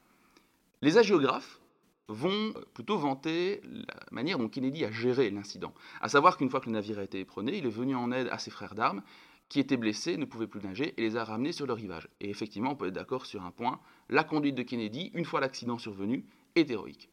les 0.84 0.98
agiographes 0.98 1.60
vont 2.08 2.52
plutôt 2.74 2.98
vanter 2.98 3.62
la 3.64 4.06
manière 4.10 4.38
dont 4.38 4.50
Kennedy 4.50 4.84
a 4.84 4.92
géré 4.92 5.30
l'incident. 5.30 5.72
À 6.02 6.10
savoir 6.10 6.36
qu'une 6.36 6.50
fois 6.50 6.60
que 6.60 6.66
le 6.66 6.72
navire 6.72 6.98
a 6.98 7.02
été 7.02 7.20
éperonné, 7.20 7.56
il 7.56 7.64
est 7.64 7.70
venu 7.70 7.96
en 7.96 8.12
aide 8.12 8.28
à 8.30 8.38
ses 8.38 8.50
frères 8.50 8.74
d'armes 8.74 9.02
qui 9.48 9.60
étaient 9.60 9.78
blessés, 9.78 10.18
ne 10.18 10.26
pouvaient 10.26 10.46
plus 10.46 10.60
nager, 10.60 10.92
et 10.98 11.00
les 11.00 11.16
a 11.16 11.24
ramenés 11.24 11.52
sur 11.52 11.66
le 11.66 11.72
rivage. 11.72 12.08
Et 12.20 12.28
effectivement, 12.28 12.72
on 12.72 12.76
peut 12.76 12.88
être 12.88 12.94
d'accord 12.94 13.24
sur 13.24 13.42
un 13.42 13.50
point, 13.50 13.80
la 14.10 14.24
conduite 14.24 14.56
de 14.56 14.62
Kennedy, 14.62 15.10
une 15.14 15.24
fois 15.24 15.40
l'accident 15.40 15.78
survenu, 15.78 16.26
est 16.54 16.70
héroïque. 16.70 17.08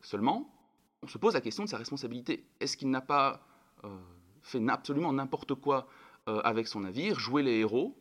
Seulement, 0.00 0.52
on 1.02 1.06
se 1.06 1.18
pose 1.18 1.34
la 1.34 1.40
question 1.40 1.62
de 1.62 1.68
sa 1.68 1.78
responsabilité. 1.78 2.44
Est-ce 2.58 2.76
qu'il 2.76 2.90
n'a 2.90 3.00
pas 3.00 3.46
euh, 3.84 3.96
fait 4.42 4.60
absolument 4.68 5.12
n'importe 5.12 5.54
quoi 5.54 5.86
euh, 6.28 6.40
avec 6.42 6.66
son 6.66 6.80
navire, 6.80 7.20
jouer 7.20 7.44
les 7.44 7.58
héros, 7.58 7.96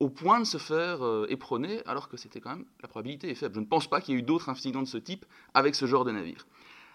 au 0.00 0.08
point 0.08 0.38
de 0.38 0.44
se 0.44 0.58
faire 0.58 1.04
euh, 1.04 1.26
éperonner, 1.28 1.82
alors 1.86 2.08
que 2.08 2.16
c'était 2.16 2.40
quand 2.40 2.50
même, 2.50 2.64
la 2.80 2.88
probabilité 2.88 3.30
est 3.30 3.34
faible. 3.34 3.54
Je 3.54 3.60
ne 3.60 3.66
pense 3.66 3.88
pas 3.88 4.00
qu'il 4.00 4.14
y 4.14 4.16
ait 4.16 4.20
eu 4.20 4.24
d'autres 4.24 4.48
incidents 4.48 4.82
de 4.82 4.86
ce 4.86 4.98
type 4.98 5.26
avec 5.54 5.74
ce 5.74 5.86
genre 5.86 6.04
de 6.04 6.12
navire. 6.12 6.46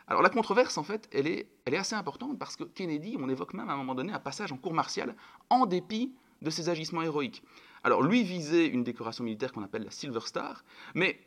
Alors 0.08 0.22
la 0.22 0.30
controverse, 0.30 0.78
en 0.78 0.84
fait, 0.84 1.10
elle 1.12 1.28
est, 1.28 1.48
elle 1.66 1.74
est 1.74 1.78
assez 1.78 1.96
importante 1.96 2.38
parce 2.38 2.56
que 2.56 2.64
Kennedy, 2.64 3.18
on 3.20 3.30
évoque 3.30 3.54
même 3.54 3.70
à 3.70 3.74
un 3.74 3.78
moment 3.78 3.96
donné 3.96 4.14
un 4.14 4.20
passage 4.20 4.52
en 4.52 4.58
cour 4.58 4.74
martiale 4.74 5.16
en 5.50 5.66
dépit 5.66 6.14
de 6.42 6.50
ses 6.50 6.70
agissements 6.70 7.02
héroïques. 7.02 7.44
Alors 7.84 8.02
lui 8.02 8.24
visait 8.24 8.68
une 8.68 8.84
décoration 8.84 9.24
militaire 9.24 9.52
qu'on 9.52 9.64
appelle 9.64 9.84
la 9.84 9.92
Silver 9.92 10.22
Star, 10.22 10.64
mais 10.94 11.20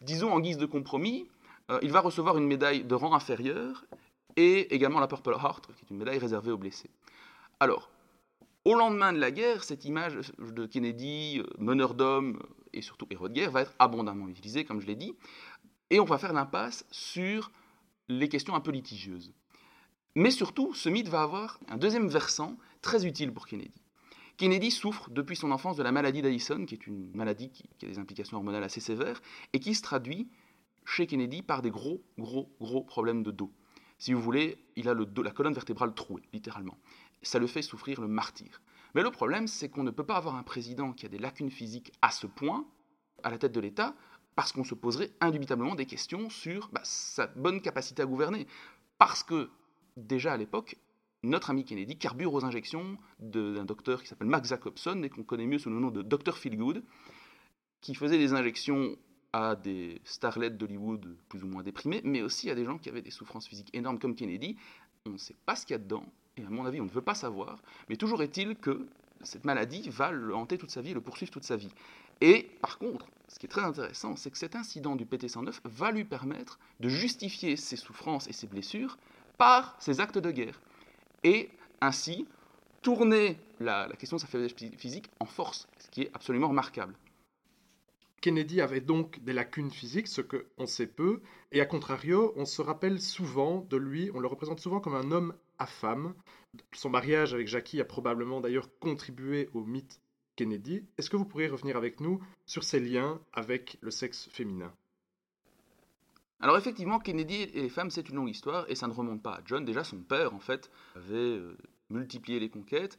disons 0.00 0.32
en 0.32 0.40
guise 0.40 0.58
de 0.58 0.66
compromis, 0.66 1.28
euh, 1.70 1.78
il 1.82 1.92
va 1.92 2.00
recevoir 2.00 2.38
une 2.38 2.46
médaille 2.46 2.84
de 2.84 2.94
rang 2.94 3.14
inférieur 3.14 3.84
et 4.36 4.74
également 4.74 5.00
la 5.00 5.06
Purple 5.06 5.34
Heart, 5.34 5.66
qui 5.76 5.84
est 5.84 5.90
une 5.90 5.98
médaille 5.98 6.18
réservée 6.18 6.50
aux 6.50 6.58
blessés. 6.58 6.90
Alors, 7.60 7.91
au 8.64 8.74
lendemain 8.74 9.12
de 9.12 9.18
la 9.18 9.30
guerre, 9.30 9.64
cette 9.64 9.84
image 9.84 10.32
de 10.38 10.66
Kennedy, 10.66 11.40
euh, 11.40 11.46
meneur 11.58 11.94
d'hommes 11.94 12.38
et 12.72 12.82
surtout 12.82 13.06
héros 13.10 13.28
de 13.28 13.34
guerre, 13.34 13.50
va 13.50 13.62
être 13.62 13.74
abondamment 13.78 14.28
utilisée, 14.28 14.64
comme 14.64 14.80
je 14.80 14.86
l'ai 14.86 14.96
dit, 14.96 15.14
et 15.90 16.00
on 16.00 16.04
va 16.04 16.18
faire 16.18 16.32
l'impasse 16.32 16.86
sur 16.90 17.50
les 18.08 18.28
questions 18.28 18.54
un 18.54 18.60
peu 18.60 18.70
litigieuses. 18.70 19.32
Mais 20.14 20.30
surtout, 20.30 20.74
ce 20.74 20.88
mythe 20.88 21.08
va 21.08 21.22
avoir 21.22 21.58
un 21.68 21.76
deuxième 21.76 22.08
versant 22.08 22.56
très 22.82 23.06
utile 23.06 23.32
pour 23.32 23.46
Kennedy. 23.46 23.82
Kennedy 24.36 24.70
souffre 24.70 25.10
depuis 25.10 25.36
son 25.36 25.50
enfance 25.50 25.76
de 25.76 25.82
la 25.82 25.92
maladie 25.92 26.22
d'Addison, 26.22 26.64
qui 26.64 26.74
est 26.74 26.86
une 26.86 27.10
maladie 27.14 27.50
qui, 27.50 27.64
a 27.84 27.88
des 27.88 27.98
implications 27.98 28.36
hormonales 28.36 28.64
assez 28.64 28.80
sévères, 28.80 29.20
et 29.52 29.60
qui 29.60 29.74
se 29.74 29.82
traduit 29.82 30.28
chez 30.84 31.06
Kennedy 31.06 31.42
par 31.42 31.62
des 31.62 31.70
gros, 31.70 32.02
gros, 32.18 32.50
gros 32.60 32.82
problèmes 32.82 33.22
de 33.22 33.30
dos. 33.30 33.52
Si 33.98 34.12
vous 34.12 34.20
voulez, 34.20 34.58
il 34.74 34.88
a 34.88 34.94
la 34.94 35.30
colonne 35.30 35.54
vertébrale 35.54 35.94
trouée, 35.94 36.22
littéralement. 36.32 36.76
Ça 37.22 37.38
le 37.38 37.46
fait 37.46 37.62
souffrir 37.62 38.00
le 38.00 38.08
martyr. 38.08 38.60
Mais 38.94 39.02
le 39.02 39.10
problème, 39.10 39.46
c'est 39.46 39.68
qu'on 39.68 39.84
ne 39.84 39.90
peut 39.90 40.04
pas 40.04 40.16
avoir 40.16 40.36
un 40.36 40.42
président 40.42 40.92
qui 40.92 41.06
a 41.06 41.08
des 41.08 41.18
lacunes 41.18 41.50
physiques 41.50 41.92
à 42.02 42.10
ce 42.10 42.26
point, 42.26 42.66
à 43.22 43.30
la 43.30 43.38
tête 43.38 43.52
de 43.52 43.60
l'État, 43.60 43.94
parce 44.34 44.52
qu'on 44.52 44.64
se 44.64 44.74
poserait 44.74 45.10
indubitablement 45.20 45.74
des 45.74 45.86
questions 45.86 46.30
sur 46.30 46.68
bah, 46.72 46.80
sa 46.84 47.26
bonne 47.28 47.60
capacité 47.60 48.02
à 48.02 48.06
gouverner. 48.06 48.46
Parce 48.98 49.22
que, 49.22 49.50
déjà 49.96 50.32
à 50.32 50.36
l'époque, 50.36 50.76
notre 51.22 51.50
ami 51.50 51.64
Kennedy 51.64 51.96
carbure 51.96 52.34
aux 52.34 52.44
injections 52.44 52.98
d'un 53.18 53.64
docteur 53.64 54.02
qui 54.02 54.08
s'appelle 54.08 54.28
Max 54.28 54.48
Jacobson 54.48 55.02
et 55.02 55.08
qu'on 55.08 55.22
connaît 55.22 55.46
mieux 55.46 55.58
sous 55.58 55.70
le 55.70 55.78
nom 55.78 55.90
de 55.90 56.02
Dr. 56.02 56.36
Feelgood, 56.36 56.82
qui 57.80 57.94
faisait 57.94 58.18
des 58.18 58.32
injections 58.32 58.96
à 59.32 59.56
des 59.56 60.00
starlets 60.04 60.50
d'Hollywood 60.50 61.16
plus 61.28 61.42
ou 61.42 61.46
moins 61.46 61.62
déprimés, 61.62 62.02
mais 62.04 62.22
aussi 62.22 62.50
à 62.50 62.54
des 62.54 62.64
gens 62.64 62.78
qui 62.78 62.88
avaient 62.88 63.02
des 63.02 63.10
souffrances 63.10 63.48
physiques 63.48 63.70
énormes 63.72 63.98
comme 63.98 64.14
Kennedy. 64.14 64.56
On 65.06 65.10
ne 65.10 65.16
sait 65.16 65.36
pas 65.46 65.56
ce 65.56 65.64
qu'il 65.64 65.74
y 65.74 65.76
a 65.76 65.78
dedans, 65.78 66.04
et 66.36 66.44
à 66.44 66.50
mon 66.50 66.64
avis, 66.64 66.80
on 66.80 66.84
ne 66.84 66.90
veut 66.90 67.02
pas 67.02 67.14
savoir, 67.14 67.58
mais 67.88 67.96
toujours 67.96 68.22
est-il 68.22 68.56
que 68.56 68.86
cette 69.22 69.44
maladie 69.44 69.88
va 69.88 70.10
le 70.10 70.34
hanter 70.34 70.58
toute 70.58 70.70
sa 70.70 70.80
vie, 70.80 70.94
le 70.94 71.00
poursuivre 71.00 71.30
toute 71.30 71.44
sa 71.44 71.56
vie. 71.56 71.70
Et 72.20 72.50
par 72.60 72.78
contre, 72.78 73.06
ce 73.28 73.38
qui 73.38 73.46
est 73.46 73.48
très 73.48 73.62
intéressant, 73.62 74.16
c'est 74.16 74.30
que 74.30 74.38
cet 74.38 74.56
incident 74.56 74.96
du 74.96 75.04
PT-109 75.04 75.60
va 75.64 75.90
lui 75.90 76.04
permettre 76.04 76.58
de 76.80 76.88
justifier 76.88 77.56
ses 77.56 77.76
souffrances 77.76 78.28
et 78.28 78.32
ses 78.32 78.46
blessures 78.46 78.98
par 79.38 79.76
ses 79.78 80.00
actes 80.00 80.18
de 80.18 80.30
guerre. 80.30 80.60
Et 81.24 81.50
ainsi, 81.80 82.26
tourner 82.82 83.38
la, 83.60 83.88
question 83.98 84.16
de 84.16 84.20
sa 84.20 84.26
faiblesse 84.26 84.54
physique 84.76 85.08
en 85.20 85.26
force, 85.26 85.68
ce 85.78 85.88
qui 85.88 86.02
est 86.02 86.10
absolument 86.14 86.48
remarquable. 86.48 86.94
Kennedy 88.22 88.60
avait 88.60 88.80
donc 88.80 89.22
des 89.24 89.32
lacunes 89.32 89.72
physiques, 89.72 90.06
ce 90.06 90.22
qu'on 90.22 90.66
sait 90.66 90.86
peu, 90.86 91.20
et 91.50 91.60
à 91.60 91.66
contrario, 91.66 92.32
on 92.36 92.44
se 92.44 92.62
rappelle 92.62 93.00
souvent 93.00 93.66
de 93.68 93.76
lui, 93.76 94.10
on 94.14 94.20
le 94.20 94.28
représente 94.28 94.60
souvent 94.60 94.80
comme 94.80 94.94
un 94.94 95.10
homme 95.10 95.34
à 95.58 95.66
femme. 95.66 96.14
Son 96.72 96.88
mariage 96.88 97.34
avec 97.34 97.48
Jackie 97.48 97.80
a 97.80 97.84
probablement 97.84 98.40
d'ailleurs 98.40 98.68
contribué 98.78 99.50
au 99.54 99.64
mythe 99.64 100.00
Kennedy. 100.36 100.84
Est-ce 100.96 101.10
que 101.10 101.16
vous 101.16 101.24
pourriez 101.24 101.48
revenir 101.48 101.76
avec 101.76 102.00
nous 102.00 102.22
sur 102.46 102.62
ses 102.62 102.78
liens 102.78 103.20
avec 103.32 103.76
le 103.80 103.90
sexe 103.90 104.28
féminin? 104.30 104.72
Alors 106.38 106.56
effectivement, 106.56 107.00
Kennedy 107.00 107.42
et 107.42 107.62
les 107.62 107.68
femmes, 107.68 107.90
c'est 107.90 108.08
une 108.08 108.16
longue 108.16 108.30
histoire, 108.30 108.70
et 108.70 108.76
ça 108.76 108.86
ne 108.86 108.92
remonte 108.92 109.22
pas 109.22 109.34
à 109.34 109.40
John. 109.44 109.64
Déjà, 109.64 109.82
son 109.82 109.98
père, 109.98 110.32
en 110.32 110.40
fait, 110.40 110.70
avait 110.94 111.14
euh, 111.14 111.56
multiplié 111.90 112.38
les 112.38 112.50
conquêtes, 112.50 112.98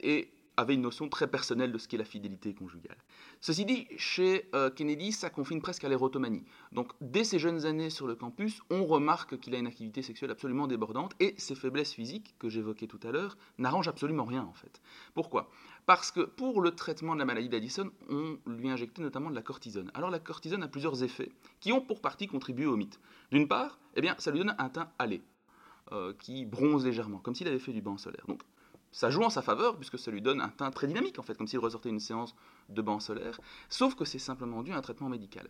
et 0.00 0.28
avait 0.56 0.74
une 0.74 0.80
notion 0.82 1.08
très 1.08 1.26
personnelle 1.26 1.72
de 1.72 1.78
ce 1.78 1.88
qu'est 1.88 1.96
la 1.96 2.04
fidélité 2.04 2.54
conjugale. 2.54 2.96
Ceci 3.40 3.64
dit, 3.64 3.86
chez 3.96 4.48
euh, 4.54 4.70
Kennedy, 4.70 5.12
ça 5.12 5.30
confine 5.30 5.60
presque 5.60 5.84
à 5.84 5.88
l'érotomanie. 5.88 6.44
Donc, 6.72 6.92
dès 7.00 7.24
ses 7.24 7.38
jeunes 7.38 7.66
années 7.66 7.90
sur 7.90 8.06
le 8.06 8.14
campus, 8.14 8.62
on 8.70 8.84
remarque 8.86 9.38
qu'il 9.38 9.54
a 9.54 9.58
une 9.58 9.66
activité 9.66 10.02
sexuelle 10.02 10.30
absolument 10.30 10.66
débordante 10.66 11.14
et 11.20 11.34
ses 11.38 11.54
faiblesses 11.54 11.92
physiques, 11.92 12.34
que 12.38 12.48
j'évoquais 12.48 12.86
tout 12.86 13.00
à 13.02 13.12
l'heure, 13.12 13.36
n'arrangent 13.58 13.88
absolument 13.88 14.24
rien 14.24 14.42
en 14.42 14.54
fait. 14.54 14.80
Pourquoi? 15.14 15.50
Parce 15.84 16.10
que 16.10 16.20
pour 16.20 16.60
le 16.60 16.72
traitement 16.72 17.14
de 17.14 17.18
la 17.20 17.24
maladie 17.24 17.48
d'Addison, 17.48 17.90
on 18.08 18.38
lui 18.46 18.70
injectait 18.70 19.02
notamment 19.02 19.30
de 19.30 19.34
la 19.34 19.42
cortisone. 19.42 19.90
Alors, 19.94 20.10
la 20.10 20.18
cortisone 20.18 20.62
a 20.62 20.68
plusieurs 20.68 21.02
effets 21.02 21.30
qui 21.60 21.72
ont 21.72 21.80
pour 21.80 22.00
partie 22.00 22.26
contribué 22.26 22.66
au 22.66 22.76
mythe. 22.76 22.98
D'une 23.30 23.48
part, 23.48 23.78
eh 23.94 24.00
bien, 24.00 24.14
ça 24.18 24.30
lui 24.30 24.38
donne 24.38 24.54
un 24.58 24.68
teint 24.68 24.90
hâlé. 24.98 25.22
Euh, 25.92 26.12
qui 26.18 26.44
bronze 26.44 26.84
légèrement, 26.84 27.18
comme 27.18 27.36
s'il 27.36 27.46
avait 27.46 27.60
fait 27.60 27.72
du 27.72 27.80
bain 27.80 27.96
solaire. 27.96 28.24
Donc 28.26 28.42
ça 28.92 29.10
joue 29.10 29.22
en 29.22 29.30
sa 29.30 29.42
faveur 29.42 29.76
puisque 29.76 29.98
ça 29.98 30.10
lui 30.10 30.22
donne 30.22 30.40
un 30.40 30.48
teint 30.48 30.70
très 30.70 30.86
dynamique 30.86 31.18
en 31.18 31.22
fait, 31.22 31.36
comme 31.36 31.46
s'il 31.46 31.58
ressortait 31.58 31.88
une 31.88 32.00
séance 32.00 32.34
de 32.68 32.82
bain 32.82 33.00
solaire, 33.00 33.40
sauf 33.68 33.94
que 33.94 34.04
c'est 34.04 34.18
simplement 34.18 34.62
dû 34.62 34.72
à 34.72 34.76
un 34.76 34.80
traitement 34.80 35.08
médical. 35.08 35.48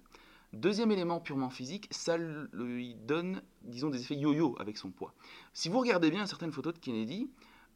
Deuxième 0.52 0.93
élément 0.93 1.21
purement 1.21 1.50
physique, 1.50 1.88
ça 1.90 2.16
lui 2.16 2.95
donne, 2.95 3.43
disons, 3.62 3.90
des 3.90 4.00
effets 4.00 4.14
yo-yo 4.14 4.57
avec 4.59 4.78
son 4.78 4.90
poids. 4.90 5.12
Si 5.52 5.69
vous 5.69 5.81
regardez 5.81 6.11
bien 6.11 6.26
certaines 6.26 6.52
photos 6.52 6.75
de 6.75 6.78
Kennedy, 6.78 7.28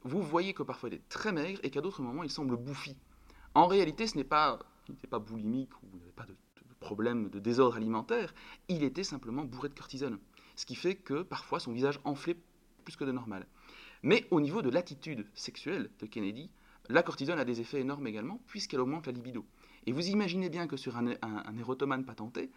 vous 0.02 0.22
voyez 0.22 0.54
que 0.54 0.62
parfois 0.62 0.88
il 0.88 0.94
est 0.94 1.08
très 1.08 1.32
maigre 1.32 1.60
et 1.62 1.70
qu'à 1.70 1.80
d'autres 1.80 2.02
moments 2.02 2.22
il 2.22 2.30
semble 2.30 2.56
bouffi. 2.56 2.96
En 3.54 3.66
réalité, 3.66 4.06
ce 4.06 4.16
n'est 4.16 4.24
pas, 4.24 4.60
il 4.88 4.92
n'était 4.92 5.08
pas 5.08 5.18
boulimique 5.18 5.74
ou 5.82 5.86
il 5.92 5.98
n'avait 5.98 6.12
pas 6.12 6.24
de, 6.24 6.32
de 6.32 6.74
problème 6.78 7.28
de 7.28 7.38
désordre 7.38 7.76
alimentaire, 7.76 8.32
il 8.68 8.82
était 8.84 9.04
simplement 9.04 9.44
bourré 9.44 9.68
de 9.68 9.74
cortisone. 9.74 10.18
Ce 10.56 10.64
qui 10.64 10.74
fait 10.74 10.94
que 10.94 11.22
parfois 11.22 11.60
son 11.60 11.72
visage 11.72 12.00
enflait 12.04 12.36
plus 12.84 12.96
que 12.96 13.04
de 13.04 13.12
normal. 13.12 13.46
Mais 14.02 14.26
au 14.30 14.40
niveau 14.40 14.62
de 14.62 14.70
l'attitude 14.70 15.26
sexuelle 15.34 15.90
de 16.00 16.06
Kennedy, 16.06 16.50
la 16.88 17.02
cortisone 17.02 17.38
a 17.38 17.44
des 17.44 17.60
effets 17.60 17.80
énormes 17.80 18.06
également, 18.06 18.40
puisqu'elle 18.46 18.80
augmente 18.80 19.06
la 19.06 19.12
libido. 19.12 19.44
Et 19.86 19.92
vous 19.92 20.08
imaginez 20.08 20.48
bien 20.48 20.66
que 20.66 20.76
sur 20.76 20.96
un, 20.96 21.14
un, 21.22 21.56
érotomane 21.58 22.04
patenté, 22.04 22.50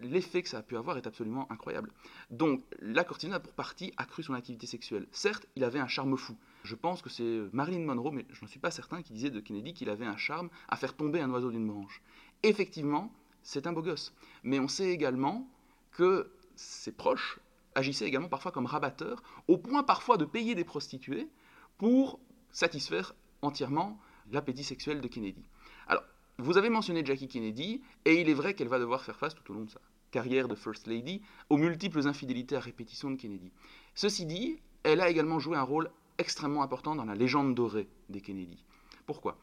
l'effet 0.00 0.42
que 0.42 0.48
ça 0.48 0.58
a 0.58 0.62
pu 0.62 0.76
avoir 0.76 0.96
est 0.96 1.06
absolument 1.06 1.50
incroyable. 1.50 1.90
Donc, 2.30 2.62
la 2.80 3.02
cortisone 3.04 3.34
a 3.34 3.40
pour 3.40 3.52
partie 3.52 3.92
accru 3.96 4.22
son 4.22 4.34
activité 4.34 4.66
sexuelle. 4.66 5.06
Certes, 5.10 5.46
il 5.56 5.64
avait 5.64 5.80
un 5.80 5.88
charme 5.88 6.16
fou. 6.16 6.36
Je 6.62 6.74
pense 6.74 7.02
que 7.02 7.10
c'est 7.10 7.40
Marilyn 7.52 7.84
Monroe, 7.84 8.12
mais 8.12 8.26
je 8.30 8.42
n'en 8.42 8.48
suis 8.48 8.60
pas 8.60 8.70
certain, 8.70 9.02
qui 9.02 9.12
disait 9.12 9.30
de 9.30 9.40
Kennedy 9.40 9.74
qu'il 9.74 9.90
avait 9.90 10.06
un 10.06 10.16
charme 10.16 10.50
à 10.68 10.76
faire 10.76 10.94
tomber 10.94 11.20
un 11.20 11.30
oiseau 11.30 11.50
d'une 11.50 11.66
branche. 11.66 12.00
Effectivement, 12.42 13.12
c'est 13.42 13.66
un 13.66 13.72
beau 13.72 13.82
gosse. 13.82 14.12
Mais 14.44 14.60
on 14.60 14.68
sait 14.68 14.90
également 14.90 15.48
que 15.92 16.30
ses 16.54 16.92
proches 16.92 17.40
agissait 17.78 18.06
également 18.06 18.28
parfois 18.28 18.52
comme 18.52 18.66
rabatteur, 18.66 19.22
au 19.46 19.56
point 19.56 19.82
parfois 19.82 20.16
de 20.16 20.24
payer 20.24 20.54
des 20.54 20.64
prostituées 20.64 21.28
pour 21.78 22.20
satisfaire 22.50 23.14
entièrement 23.40 23.98
l'appétit 24.30 24.64
sexuel 24.64 25.00
de 25.00 25.08
Kennedy. 25.08 25.44
Alors, 25.86 26.02
vous 26.38 26.58
avez 26.58 26.68
mentionné 26.68 27.04
Jackie 27.04 27.28
Kennedy, 27.28 27.80
et 28.04 28.20
il 28.20 28.28
est 28.28 28.34
vrai 28.34 28.54
qu'elle 28.54 28.68
va 28.68 28.78
devoir 28.78 29.02
faire 29.02 29.16
face 29.16 29.34
tout 29.34 29.50
au 29.50 29.54
long 29.54 29.64
de 29.64 29.70
sa 29.70 29.80
carrière 30.10 30.48
de 30.48 30.54
First 30.54 30.86
Lady 30.86 31.22
aux 31.50 31.56
multiples 31.56 32.06
infidélités 32.06 32.56
à 32.56 32.60
répétition 32.60 33.10
de 33.10 33.16
Kennedy. 33.16 33.52
Ceci 33.94 34.26
dit, 34.26 34.60
elle 34.82 35.00
a 35.00 35.08
également 35.08 35.38
joué 35.38 35.56
un 35.56 35.62
rôle 35.62 35.90
extrêmement 36.18 36.62
important 36.62 36.94
dans 36.94 37.04
la 37.04 37.14
légende 37.14 37.54
dorée 37.54 37.88
des 38.08 38.20
Kennedy. 38.20 38.64
Pourquoi? 39.06 39.38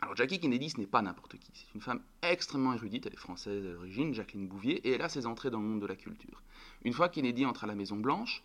Alors 0.00 0.14
Jackie 0.14 0.38
Kennedy, 0.38 0.70
ce 0.70 0.78
n'est 0.78 0.86
pas 0.86 1.02
n'importe 1.02 1.38
qui. 1.38 1.50
C'est 1.54 1.74
une 1.74 1.80
femme 1.80 2.00
extrêmement 2.22 2.72
érudite, 2.72 3.06
elle 3.06 3.14
est 3.14 3.16
française 3.16 3.66
à 3.66 3.70
l'origine, 3.70 4.14
Jacqueline 4.14 4.46
Bouvier, 4.46 4.76
et 4.86 4.92
elle 4.92 5.02
a 5.02 5.08
ses 5.08 5.26
entrées 5.26 5.50
dans 5.50 5.60
le 5.60 5.66
monde 5.66 5.80
de 5.80 5.86
la 5.86 5.96
culture. 5.96 6.42
Une 6.84 6.92
fois 6.92 7.08
Kennedy 7.08 7.44
entre 7.44 7.64
à 7.64 7.66
la 7.66 7.74
Maison 7.74 7.96
Blanche, 7.96 8.44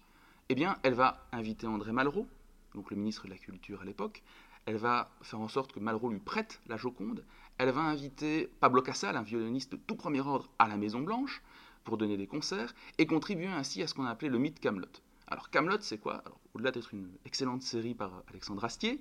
eh 0.50 0.56
bien, 0.56 0.78
elle 0.84 0.96
va 0.96 1.26
inviter 1.32 1.68
André 1.68 1.92
Malraux, 1.92 2.28
donc 2.74 2.90
le 2.90 2.98
ministre 2.98 3.26
de 3.26 3.30
la 3.30 3.38
Culture 3.38 3.82
à 3.82 3.86
l'époque. 3.86 4.24
Elle 4.66 4.78
va 4.78 5.12
faire 5.22 5.40
en 5.40 5.48
sorte 5.48 5.74
que 5.74 5.80
Malraux 5.80 6.10
lui 6.10 6.20
prête 6.20 6.60
la 6.68 6.78
Joconde. 6.78 7.24
Elle 7.58 7.70
va 7.70 7.82
inviter 7.82 8.50
Pablo 8.60 8.82
Casal, 8.82 9.16
un 9.16 9.24
violoniste 9.24 9.74
de 9.74 9.78
tout 9.78 9.96
premier 9.96 10.22
ordre, 10.22 10.50
à 10.58 10.68
la 10.68 10.78
Maison 10.78 11.02
Blanche 11.02 11.42
pour 11.84 11.98
donner 11.98 12.18
des 12.18 12.28
concerts 12.28 12.74
et 12.98 13.06
contribuer 13.06 13.48
ainsi 13.48 13.84
à 13.84 13.88
ce 13.88 13.94
qu'on 13.94 14.06
a 14.06 14.10
appelé 14.10 14.30
le 14.30 14.40
mythe 14.40 14.60
Camelot. 14.60 14.88
Alors 15.28 15.50
Camelot, 15.50 15.82
c'est 15.82 15.98
quoi? 15.98 16.24
Au-delà 16.54 16.72
d'être 16.72 16.94
une 16.94 17.10
excellente 17.26 17.62
série 17.62 17.94
par 17.94 18.24
Alexandre 18.30 18.64
Astier, 18.64 19.00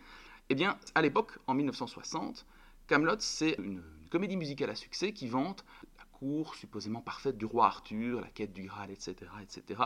eh 0.52 0.54
bien, 0.54 0.76
à 0.94 1.00
l'époque, 1.00 1.38
en 1.46 1.54
1960, 1.54 2.44
Camelot, 2.86 3.16
c'est 3.20 3.56
une, 3.58 3.82
comédie 4.10 4.36
musicale 4.36 4.68
à 4.68 4.74
succès 4.74 5.14
qui 5.14 5.26
vante 5.26 5.64
la 5.96 6.04
cour 6.12 6.54
supposément 6.56 7.00
parfaite 7.00 7.38
du 7.38 7.46
roi 7.46 7.64
Arthur, 7.64 8.20
la 8.20 8.28
quête 8.28 8.52
du 8.52 8.64
Graal, 8.64 8.90
etc., 8.90 9.14
etc., 9.40 9.80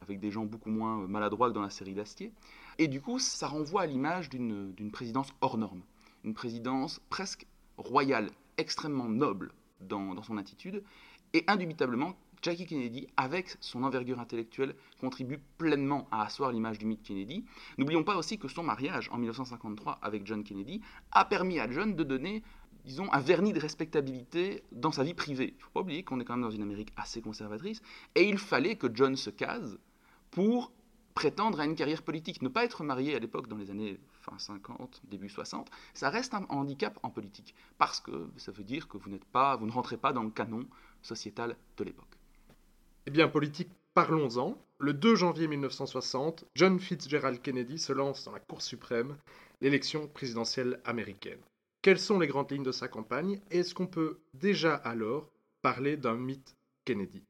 avec 0.00 0.18
des 0.18 0.32
gens 0.32 0.44
beaucoup 0.44 0.70
moins 0.70 1.06
maladroits 1.06 1.50
que 1.50 1.54
dans 1.54 1.62
la 1.62 1.70
série 1.70 1.94
d'Astier. 1.94 2.32
Et 2.78 2.88
du 2.88 3.00
coup, 3.00 3.20
ça 3.20 3.46
renvoie 3.46 3.82
à 3.82 3.86
l'image 3.86 4.28
d'une 4.28 4.90
présidence 4.90 5.28
hors 5.40 5.56
norme, 5.56 5.82
une 6.24 6.34
présidence 6.34 7.00
presque 7.08 7.46
royale, 7.76 8.28
extrêmement 8.56 9.08
noble 9.08 9.52
dans, 9.82 10.16
dans 10.16 10.24
son 10.24 10.36
attitude, 10.36 10.82
et 11.32 11.44
indubitablement 11.46 12.16
Jackie 12.42 12.66
Kennedy, 12.66 13.06
avec 13.16 13.56
son 13.60 13.84
envergure 13.84 14.18
intellectuelle, 14.18 14.74
contribue 15.00 15.38
pleinement 15.58 16.08
à 16.10 16.24
asseoir 16.24 16.50
l'image 16.50 16.78
du 16.78 16.86
mythe 16.86 17.02
Kennedy. 17.04 17.44
N'oublions 17.78 18.02
pas 18.02 18.16
aussi 18.16 18.36
que 18.36 18.48
son 18.48 18.64
mariage 18.64 19.08
en 19.12 19.18
1953 19.18 20.00
avec 20.02 20.26
John 20.26 20.42
Kennedy 20.42 20.80
a 21.12 21.24
permis 21.24 21.60
à 21.60 21.70
John 21.70 21.94
de 21.94 22.02
donner 22.02 22.42
disons, 22.84 23.12
un 23.12 23.20
vernis 23.20 23.52
de 23.52 23.60
respectabilité 23.60 24.64
dans 24.72 24.90
sa 24.90 25.04
vie 25.04 25.14
privée. 25.14 25.54
Il 25.54 25.58
ne 25.58 25.62
faut 25.62 25.70
pas 25.70 25.80
oublier 25.80 26.02
qu'on 26.02 26.18
est 26.18 26.24
quand 26.24 26.34
même 26.34 26.42
dans 26.42 26.50
une 26.50 26.62
Amérique 26.62 26.92
assez 26.96 27.22
conservatrice, 27.22 27.80
et 28.16 28.28
il 28.28 28.38
fallait 28.38 28.74
que 28.74 28.88
John 28.92 29.14
se 29.14 29.30
case 29.30 29.78
pour 30.32 30.72
prétendre 31.14 31.60
à 31.60 31.64
une 31.64 31.76
carrière 31.76 32.02
politique. 32.02 32.42
Ne 32.42 32.48
pas 32.48 32.64
être 32.64 32.82
marié 32.82 33.14
à 33.14 33.20
l'époque, 33.20 33.46
dans 33.46 33.56
les 33.56 33.70
années 33.70 34.00
fin 34.22 34.36
50, 34.36 35.02
début 35.04 35.28
60, 35.28 35.70
ça 35.94 36.10
reste 36.10 36.34
un 36.34 36.44
handicap 36.48 36.98
en 37.04 37.10
politique, 37.10 37.54
parce 37.78 38.00
que 38.00 38.30
ça 38.36 38.50
veut 38.50 38.64
dire 38.64 38.88
que 38.88 38.96
vous, 38.96 39.10
n'êtes 39.10 39.26
pas, 39.26 39.54
vous 39.54 39.66
ne 39.66 39.72
rentrez 39.72 39.96
pas 39.96 40.12
dans 40.12 40.24
le 40.24 40.30
canon 40.30 40.66
sociétal 41.02 41.56
de 41.76 41.84
l'époque. 41.84 42.18
Eh 43.06 43.10
bien, 43.10 43.26
politique, 43.26 43.70
parlons-en. 43.94 44.56
Le 44.78 44.92
2 44.92 45.16
janvier 45.16 45.48
1960, 45.48 46.44
John 46.54 46.78
Fitzgerald 46.78 47.42
Kennedy 47.42 47.78
se 47.78 47.92
lance 47.92 48.24
dans 48.24 48.30
la 48.30 48.38
Cour 48.38 48.62
suprême, 48.62 49.16
l'élection 49.60 50.06
présidentielle 50.06 50.80
américaine. 50.84 51.40
Quelles 51.82 51.98
sont 51.98 52.20
les 52.20 52.28
grandes 52.28 52.52
lignes 52.52 52.62
de 52.62 52.70
sa 52.70 52.86
campagne? 52.86 53.40
Est-ce 53.50 53.74
qu'on 53.74 53.88
peut 53.88 54.20
déjà 54.34 54.76
alors 54.76 55.28
parler 55.62 55.96
d'un 55.96 56.14
mythe 56.14 56.54
Kennedy? 56.84 57.24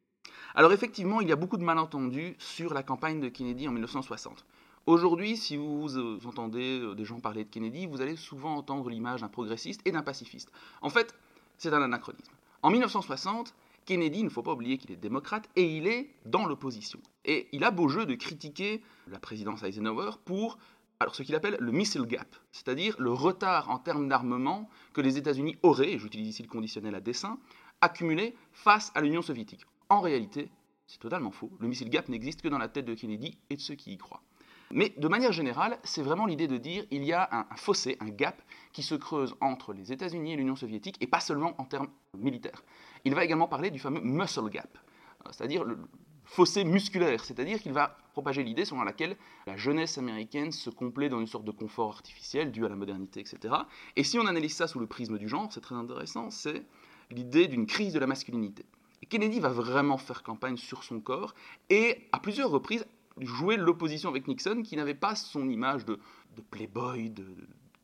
Alors 0.55 0.75
effectivement, 0.75 1.23
il 1.23 1.29
y 1.29 1.33
a 1.33 1.37
beaucoup 1.37 1.57
de 1.57 1.65
malentendus 1.65 2.37
sur 2.39 2.75
la 2.75 2.83
campagne 2.83 3.21
de 3.21 3.31
Kennedy 3.31 3.67
en 3.67 3.73
1960. 3.73 4.45
Aujourd'hui, 4.85 5.39
si 5.39 5.57
vous 5.57 5.97
euh, 5.97 6.19
entendez 6.27 6.81
euh, 6.81 6.95
des 6.95 7.07
gens 7.07 7.21
parler 7.21 7.45
de 7.45 7.51
Kennedy, 7.51 7.87
vous 7.87 8.03
allez 8.03 8.17
souvent 8.17 8.57
entendre 8.57 8.91
l'image 8.91 9.23
d'un 9.23 9.29
progressiste 9.29 9.81
et 9.87 9.93
d'un 9.93 10.03
pacifiste. 10.03 10.53
En 10.83 10.91
fait, 10.91 11.15
c'est 11.57 11.73
un 11.73 11.81
anachronisme. 11.81 12.33
En 12.63 12.71
1960, 12.71 13.55
Kennedy, 13.85 14.21
il 14.21 14.25
ne 14.25 14.31
faut 14.31 14.43
pas 14.43 14.53
oublier 14.53 14.79
qu'il 14.79 14.93
est 14.93 14.97
démocrate 14.97 15.49
et 15.57 15.77
il 15.77 15.87
est 15.87 16.11
dans 16.25 16.47
l'opposition. 16.47 17.01
Et 17.25 17.49
il 17.53 17.65
a 17.65 17.71
beau 17.71 17.89
jeu 17.89 18.07
de 18.07 18.15
critiquer 18.15 18.83
la 19.09 19.19
présidence 19.19 19.63
Eisenhower 19.63 20.13
pour 20.25 20.59
alors, 21.01 21.17
ce 21.17 21.25
qu'il 21.25 21.35
appelle 21.35 21.57
le 21.59 21.73
missile 21.73 22.03
gap, 22.03 22.37
c'est-à-dire 22.53 22.95
le 23.01 23.11
retard 23.11 23.69
en 23.71 23.81
termes 23.81 24.09
d'armement 24.09 24.71
que 24.93 25.01
les 25.01 25.19
États-Unis 25.19 25.57
auraient, 25.65 25.95
et 25.95 25.99
j'utilise 25.99 26.29
ici 26.29 26.45
le 26.45 26.49
conditionnel 26.49 26.95
à 26.95 27.01
dessein, 27.01 27.41
accumulé 27.81 28.37
face 28.53 28.93
à 28.95 29.01
l'Union 29.01 29.21
soviétique. 29.21 29.65
En 29.89 30.01
réalité, 30.01 30.49
c'est 30.87 31.01
totalement 31.01 31.33
faux. 31.33 31.51
Le 31.59 31.67
missile 31.67 31.91
gap 31.91 32.09
n'existe 32.09 32.41
que 32.41 32.47
dans 32.47 32.59
la 32.59 32.69
tête 32.69 32.85
de 32.85 32.95
Kennedy 32.95 33.37
et 33.51 33.57
de 33.57 33.61
ceux 33.61 33.75
qui 33.75 33.93
y 33.93 33.99
croient. 33.99 34.23
Mais 34.73 34.95
de 34.97 35.07
manière 35.07 35.33
générale, 35.33 35.79
c'est 35.85 36.01
vraiment 36.01 36.25
l'idée 36.25 36.49
de 36.49 36.57
dire 36.57 36.85
il 36.91 37.05
y 37.05 37.13
a 37.13 37.29
un, 37.31 37.57
fossé, 37.57 37.99
un 38.01 38.09
gap 38.09 38.41
qui 38.73 38.83
se 38.83 38.95
creuse 38.95 39.35
entre 39.43 39.75
les 39.75 39.93
États-Unis 39.93 40.33
et 40.33 40.37
l'Union 40.37 40.57
soviétique, 40.57 40.97
et 41.03 41.07
pas 41.07 41.21
seulement 41.21 41.55
en 41.59 41.65
termes 41.65 41.89
militaires. 42.17 42.65
Il 43.05 43.15
va 43.15 43.23
également 43.23 43.49
parler 43.49 43.71
du 43.71 43.79
fameux 43.79 44.01
muscle 44.01 44.49
gap, 44.49 44.79
euh, 45.27 45.31
c'est-à-dire 45.31 45.65
le 45.65 45.77
fossé 46.25 46.65
musculaire, 46.65 47.23
c'est-à-dire 47.23 47.61
qu'il 47.61 47.75
va 47.75 47.99
propager 48.15 48.43
l'idée 48.43 48.65
selon 48.65 48.83
laquelle 48.83 49.19
la 49.47 49.59
jeunesse 49.59 49.99
américaine 49.99 50.53
se 50.53 50.71
complaît 50.71 51.11
dans 51.11 51.21
une 51.21 51.27
sorte 51.27 51.45
de 51.45 51.51
confort 51.51 51.93
artificiel 51.93 52.51
dû 52.51 52.65
à 52.65 52.71
la 52.71 52.77
modernité, 52.77 53.21
etc. 53.21 53.55
Et 53.97 54.05
si 54.05 54.19
on 54.19 54.27
analyse 54.27 54.55
ça 54.55 54.67
sous 54.67 54.79
le 54.79 54.87
prisme 54.87 55.19
du 55.19 55.29
genre, 55.29 55.53
c'est 55.53 55.61
très 55.61 55.75
intéressant, 55.75 56.31
c'est 56.31 56.65
l'idée 57.11 57.47
d'une 57.47 57.67
crise 57.67 57.93
de 57.93 57.99
la 57.99 58.07
masculinité. 58.07 58.65
Kennedy 59.11 59.41
va 59.41 59.51
vraiment 59.51 59.99
faire 59.99 60.23
campagne 60.23 60.57
sur 60.57 60.85
son 60.85 60.99
corps 61.01 61.35
et 61.69 62.09
à 62.13 62.19
plusieurs 62.19 62.49
reprises 62.49 62.87
jouer 63.21 63.57
l'opposition 63.57 64.09
avec 64.09 64.27
Nixon, 64.29 64.63
qui 64.63 64.77
n'avait 64.77 64.95
pas 64.95 65.15
son 65.15 65.49
image 65.49 65.85
de, 65.85 65.99
playboy, 66.51 67.13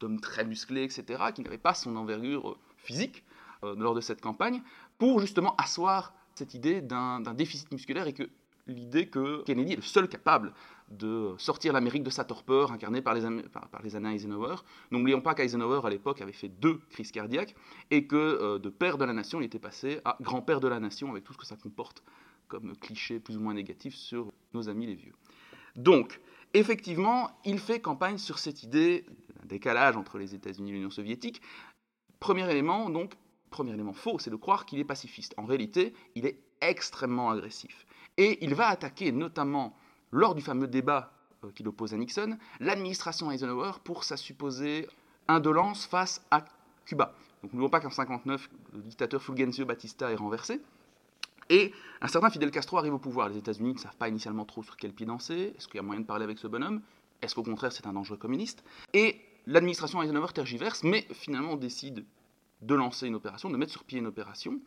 d'homme 0.00 0.20
très 0.20 0.44
musclé, 0.44 0.82
etc., 0.84 1.22
qui 1.34 1.42
n'avait 1.42 1.58
pas 1.58 1.74
son 1.74 1.96
envergure 1.96 2.50
euh, 2.50 2.56
physique 2.76 3.24
euh, 3.64 3.74
lors 3.76 3.94
de 3.94 4.00
cette 4.00 4.20
campagne, 4.20 4.62
pour 4.98 5.20
justement 5.20 5.54
asseoir 5.56 6.14
cette 6.34 6.54
idée 6.54 6.80
d'un 6.80 7.20
déficit 7.34 7.70
musculaire 7.72 8.06
et 8.06 8.12
que 8.12 8.28
l'idée 8.68 9.08
que 9.08 9.42
Kennedy 9.44 9.72
est 9.72 9.76
le 9.76 9.82
seul 9.82 10.08
capable 10.08 10.52
de 10.90 11.34
sortir 11.38 11.72
l'Amérique 11.72 12.02
de 12.02 12.10
sa 12.10 12.24
torpeur 12.24 12.72
incarnée 12.72 13.02
par 13.02 13.14
les, 13.14 13.42
par, 13.48 13.82
les 13.82 13.96
années 13.96 14.14
Eisenhower. 14.14 14.56
N'oublions 14.90 15.20
pas 15.20 15.34
qu'Eisenhower, 15.34 15.80
à 15.84 15.90
l'époque, 15.90 16.20
avait 16.22 16.32
fait 16.32 16.48
deux 16.48 16.80
crises 16.90 17.10
cardiaques 17.10 17.54
et 17.90 18.06
que 18.06 18.16
euh, 18.16 18.58
de 18.58 18.68
père 18.68 18.96
de 18.96 19.04
la 19.04 19.12
nation, 19.12 19.40
il 19.40 19.44
était 19.44 19.58
passé 19.58 20.00
à 20.04 20.16
grand-père 20.20 20.60
de 20.60 20.68
la 20.68 20.80
nation 20.80 21.10
avec 21.10 21.24
tout 21.24 21.32
ce 21.32 21.38
que 21.38 21.46
ça 21.46 21.56
comporte 21.56 22.02
comme 22.48 22.76
cliché 22.76 23.20
plus 23.20 23.36
ou 23.36 23.40
moins 23.40 23.54
négatif 23.54 23.94
sur 23.94 24.32
nos 24.54 24.68
amis 24.68 24.86
les 24.86 24.94
vieux. 24.94 25.14
Donc, 25.76 26.20
effectivement, 26.54 27.30
il 27.44 27.58
fait 27.58 27.80
campagne 27.80 28.18
sur 28.18 28.38
cette 28.38 28.62
idée 28.62 29.04
d'un 29.36 29.46
décalage 29.46 29.96
entre 29.96 30.18
les 30.18 30.34
États-Unis 30.34 30.70
et 30.70 30.74
l'Union 30.74 30.90
soviétique. 30.90 31.40
Premier 32.18 32.50
élément, 32.50 32.90
donc, 32.90 33.14
premier 33.50 33.72
élément 33.72 33.92
faux, 33.92 34.18
c'est 34.18 34.30
de 34.30 34.36
croire 34.36 34.66
qu'il 34.66 34.78
est 34.78 34.84
pacifiste. 34.84 35.34
En 35.36 35.44
réalité, 35.44 35.94
il 36.14 36.26
est 36.26 36.40
extrêmement 36.60 37.30
agressif. 37.30 37.86
Et 38.16 38.44
il 38.44 38.54
va 38.54 38.68
attaquer, 38.68 39.12
notamment 39.12 39.76
lors 40.10 40.34
du 40.34 40.42
fameux 40.42 40.66
débat 40.66 41.12
euh, 41.44 41.50
qu'il 41.52 41.68
oppose 41.68 41.94
à 41.94 41.96
Nixon, 41.96 42.36
l'administration 42.60 43.30
Eisenhower 43.30 43.72
pour 43.84 44.04
sa 44.04 44.16
supposée 44.16 44.88
indolence 45.28 45.86
face 45.86 46.24
à 46.30 46.44
Cuba. 46.84 47.14
Donc 47.42 47.52
n'oublions 47.52 47.70
pas 47.70 47.80
qu'en 47.80 47.88
1959, 47.88 48.50
le 48.72 48.82
dictateur 48.82 49.22
Fulgencio 49.22 49.64
Batista 49.64 50.10
est 50.10 50.16
renversé. 50.16 50.60
Et 51.50 51.72
un 52.00 52.08
certain 52.08 52.30
Fidel 52.30 52.50
Castro 52.50 52.78
arrive 52.78 52.94
au 52.94 52.98
pouvoir. 52.98 53.28
Les 53.28 53.38
États-Unis 53.38 53.74
ne 53.74 53.78
savent 53.78 53.96
pas 53.96 54.08
initialement 54.08 54.44
trop 54.44 54.62
sur 54.62 54.76
quel 54.76 54.92
pied 54.92 55.06
danser. 55.06 55.54
Est-ce 55.56 55.66
qu'il 55.66 55.76
y 55.76 55.80
a 55.80 55.82
moyen 55.82 56.00
de 56.00 56.06
parler 56.06 56.24
avec 56.24 56.38
ce 56.38 56.46
bonhomme? 56.46 56.82
Est-ce 57.22 57.34
qu'au 57.34 57.42
contraire 57.42 57.72
c'est 57.72 57.86
un 57.86 57.92
dangereux 57.92 58.18
communiste? 58.18 58.62
Et 58.92 59.20
l'administration 59.46 60.02
Eisenhower 60.02 60.32
tergiverse, 60.32 60.84
mais 60.84 61.06
finalement 61.12 61.56
décide 61.56 62.04
de 62.62 62.74
lancer 62.74 63.06
une 63.06 63.14
opération, 63.14 63.50
de 63.50 63.56
mettre 63.56 63.72
sur 63.72 63.84
pied 63.84 63.98
une 63.98 64.06
opération 64.06 64.60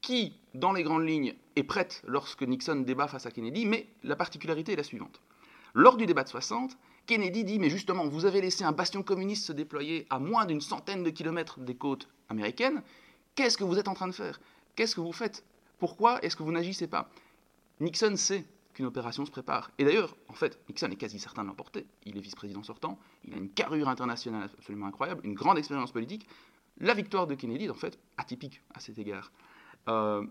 qui, 0.00 0.34
dans 0.54 0.72
les 0.72 0.82
grandes 0.82 1.06
lignes, 1.06 1.34
est 1.56 1.62
prête 1.62 2.02
lorsque 2.06 2.42
Nixon 2.42 2.76
débat 2.76 3.08
face 3.08 3.26
à 3.26 3.30
Kennedy, 3.30 3.66
mais 3.66 3.86
la 4.02 4.16
particularité 4.16 4.72
est 4.72 4.76
la 4.76 4.82
suivante. 4.82 5.20
Lors 5.74 5.96
du 5.96 6.06
débat 6.06 6.24
de 6.24 6.28
60, 6.28 6.76
Kennedy 7.06 7.44
dit, 7.44 7.58
mais 7.58 7.70
justement, 7.70 8.06
vous 8.06 8.24
avez 8.24 8.40
laissé 8.40 8.64
un 8.64 8.72
bastion 8.72 9.02
communiste 9.02 9.46
se 9.46 9.52
déployer 9.52 10.06
à 10.10 10.18
moins 10.18 10.46
d'une 10.46 10.60
centaine 10.60 11.02
de 11.02 11.10
kilomètres 11.10 11.60
des 11.60 11.74
côtes 11.74 12.08
américaines, 12.28 12.82
qu'est-ce 13.34 13.58
que 13.58 13.64
vous 13.64 13.78
êtes 13.78 13.88
en 13.88 13.94
train 13.94 14.08
de 14.08 14.14
faire? 14.14 14.40
Qu'est-ce 14.74 14.94
que 14.94 15.00
vous 15.00 15.12
faites? 15.12 15.44
Pourquoi 15.80 16.22
est-ce 16.22 16.36
que 16.36 16.42
vous 16.44 16.52
n'agissez 16.52 16.86
pas? 16.86 17.10
Nixon 17.80 18.14
sait 18.16 18.44
qu'une 18.74 18.86
opération 18.86 19.24
se 19.26 19.30
prépare. 19.30 19.70
Et 19.78 19.84
d'ailleurs, 19.84 20.14
en 20.28 20.34
fait, 20.34 20.60
Nixon 20.68 20.90
est 20.90 20.96
quasi 20.96 21.18
certain 21.18 21.42
de 21.42 21.48
l'emporter. 21.48 21.86
Il 22.04 22.16
est 22.16 22.20
vice-président 22.20 22.62
sortant, 22.62 22.98
il 23.24 23.34
a 23.34 23.38
une 23.38 23.50
carrure 23.50 23.88
internationale 23.88 24.48
absolument 24.58 24.86
incroyable, 24.86 25.22
une 25.24 25.34
grande 25.34 25.58
expérience 25.58 25.90
politique. 25.90 26.28
La 26.78 26.94
victoire 26.94 27.26
de 27.26 27.34
Kennedy 27.34 27.64
est 27.64 27.70
en 27.70 27.74
fait 27.74 27.98
atypique 28.16 28.62
à 28.74 28.80
cet 28.80 28.98
égard. 28.98 29.32
Euh, 29.88 30.24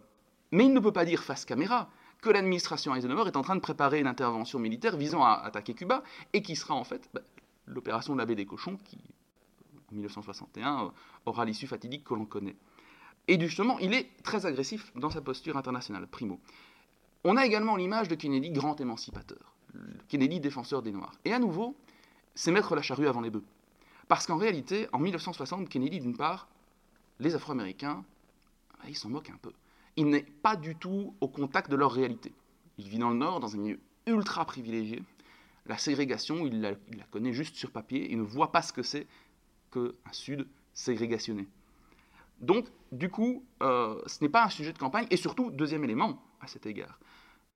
mais 0.52 0.66
il 0.66 0.74
ne 0.74 0.80
peut 0.80 0.94
pas 0.94 1.06
dire 1.06 1.24
face 1.24 1.46
caméra 1.46 1.90
que 2.22 2.30
l'administration 2.30 2.96
Eisenhower 2.96 3.28
est 3.28 3.38
en 3.38 3.42
train 3.42 3.56
de 3.56 3.62
préparer 3.62 4.00
une 4.00 4.08
intervention 4.08 4.60
militaire 4.60 4.98
visant 4.98 5.24
à 5.24 5.34
attaquer 5.34 5.74
Cuba 5.74 6.04
et 6.34 6.42
qui 6.42 6.56
sera 6.56 6.76
en 6.76 6.84
fait 6.84 7.10
bah, 7.14 7.22
l'opération 7.66 8.14
de 8.14 8.20
la 8.20 8.26
baie 8.26 8.36
des 8.36 8.46
cochons 8.46 8.78
qui, 8.84 8.98
en 9.92 9.96
1961, 9.96 10.92
aura 11.26 11.46
l'issue 11.46 11.68
fatidique 11.68 12.04
que 12.04 12.14
l'on 12.14 12.26
connaît. 12.26 12.56
Et 13.30 13.40
justement, 13.40 13.78
il 13.78 13.94
est 13.94 14.10
très 14.24 14.48
agressif 14.48 14.92
dans 14.96 15.12
sa 15.12 15.22
posture 15.22 15.56
internationale, 15.56 16.08
primo. 16.08 16.40
On 17.24 17.38
a 17.38 17.46
également 17.46 17.76
l'image 17.76 18.08
de 18.08 18.16
Kennedy 18.16 18.50
grand 18.50 18.82
émancipateur, 18.82 19.54
Kennedy 20.08 20.40
défenseur 20.40 20.82
des 20.82 20.92
Noirs. 20.92 21.14
Et 21.26 21.32
à 21.32 21.38
nouveau, 21.38 21.76
c'est 22.34 22.50
mettre 22.50 22.76
la 22.76 22.82
charrue 22.82 23.08
avant 23.08 23.22
les 23.22 23.30
bœufs. 23.30 23.44
Parce 24.08 24.26
qu'en 24.26 24.38
réalité, 24.38 24.88
en 24.94 24.98
1960, 24.98 25.70
Kennedy, 25.70 26.00
d'une 26.00 26.18
part, 26.18 26.48
les 27.20 27.36
Afro-Américains, 27.36 28.04
bah, 28.80 28.86
ils 28.90 28.98
s'en 28.98 29.10
moquent 29.10 29.30
un 29.30 29.38
peu. 29.40 29.54
Il 29.96 30.08
n'est 30.08 30.24
pas 30.24 30.56
du 30.56 30.76
tout 30.76 31.14
au 31.22 31.28
contact 31.28 31.70
de 31.70 31.76
leur 31.76 31.92
réalité. 31.92 32.34
Il 32.80 32.90
vit 32.90 32.98
dans 32.98 33.12
le 33.12 33.18
Nord, 33.18 33.42
dans 33.42 33.54
un 33.54 33.60
milieu 33.60 33.80
ultra 34.08 34.44
privilégié. 34.44 35.04
La 35.68 35.78
ségrégation, 35.78 36.48
il 36.48 36.62
la, 36.62 36.72
il 36.92 36.98
la 36.98 37.04
connaît 37.04 37.34
juste 37.34 37.58
sur 37.58 37.70
papier. 37.70 38.10
Il 38.10 38.18
ne 38.18 38.24
voit 38.24 38.52
pas 38.52 38.64
ce 38.64 38.74
que 38.74 38.82
c'est 38.82 39.06
qu'un 39.72 39.92
Sud 40.14 40.48
ségrégationné. 40.74 41.48
Donc, 42.42 42.68
du 42.92 43.10
coup, 43.10 43.46
euh, 43.62 44.02
ce 44.06 44.24
n'est 44.24 44.30
pas 44.30 44.46
un 44.46 44.50
sujet 44.50 44.74
de 44.74 44.78
campagne. 44.78 45.08
Et 45.10 45.18
surtout, 45.18 45.52
deuxième 45.52 45.84
élément 45.84 46.22
à 46.42 46.48
cet 46.48 46.66
égard, 46.66 47.00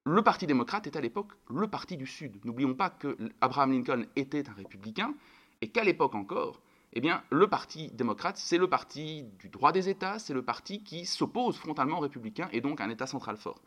le 0.06 0.22
Parti 0.22 0.48
démocrate 0.48 0.88
est 0.88 0.96
à 0.96 1.02
l'époque 1.02 1.32
le 1.50 1.68
Parti 1.68 1.98
du 1.98 2.06
Sud. 2.06 2.44
N'oublions 2.46 2.74
pas 2.74 2.90
que 2.90 3.18
Abraham 3.42 3.72
Lincoln 3.72 4.06
était 4.16 4.50
un 4.50 4.54
républicain 4.54 5.14
et 5.62 5.70
qu'à 5.70 5.84
l'époque 5.84 6.16
encore, 6.16 6.62
eh 6.94 7.02
bien, 7.02 7.24
le 7.30 7.48
Parti 7.48 7.90
démocrate, 7.94 8.38
c'est 8.38 8.58
le 8.58 8.70
parti 8.70 9.24
du 9.40 9.50
droit 9.50 9.72
des 9.72 9.90
États, 9.90 10.20
c'est 10.20 10.34
le 10.34 10.44
parti 10.44 10.84
qui 10.84 11.06
s'oppose 11.06 11.58
frontalement 11.58 11.98
aux 11.98 12.02
républicains 12.02 12.50
et 12.52 12.62
donc 12.62 12.82
à 12.82 12.84
un 12.84 12.90
État 12.90 13.08
central 13.08 13.38
fort. 13.38 13.62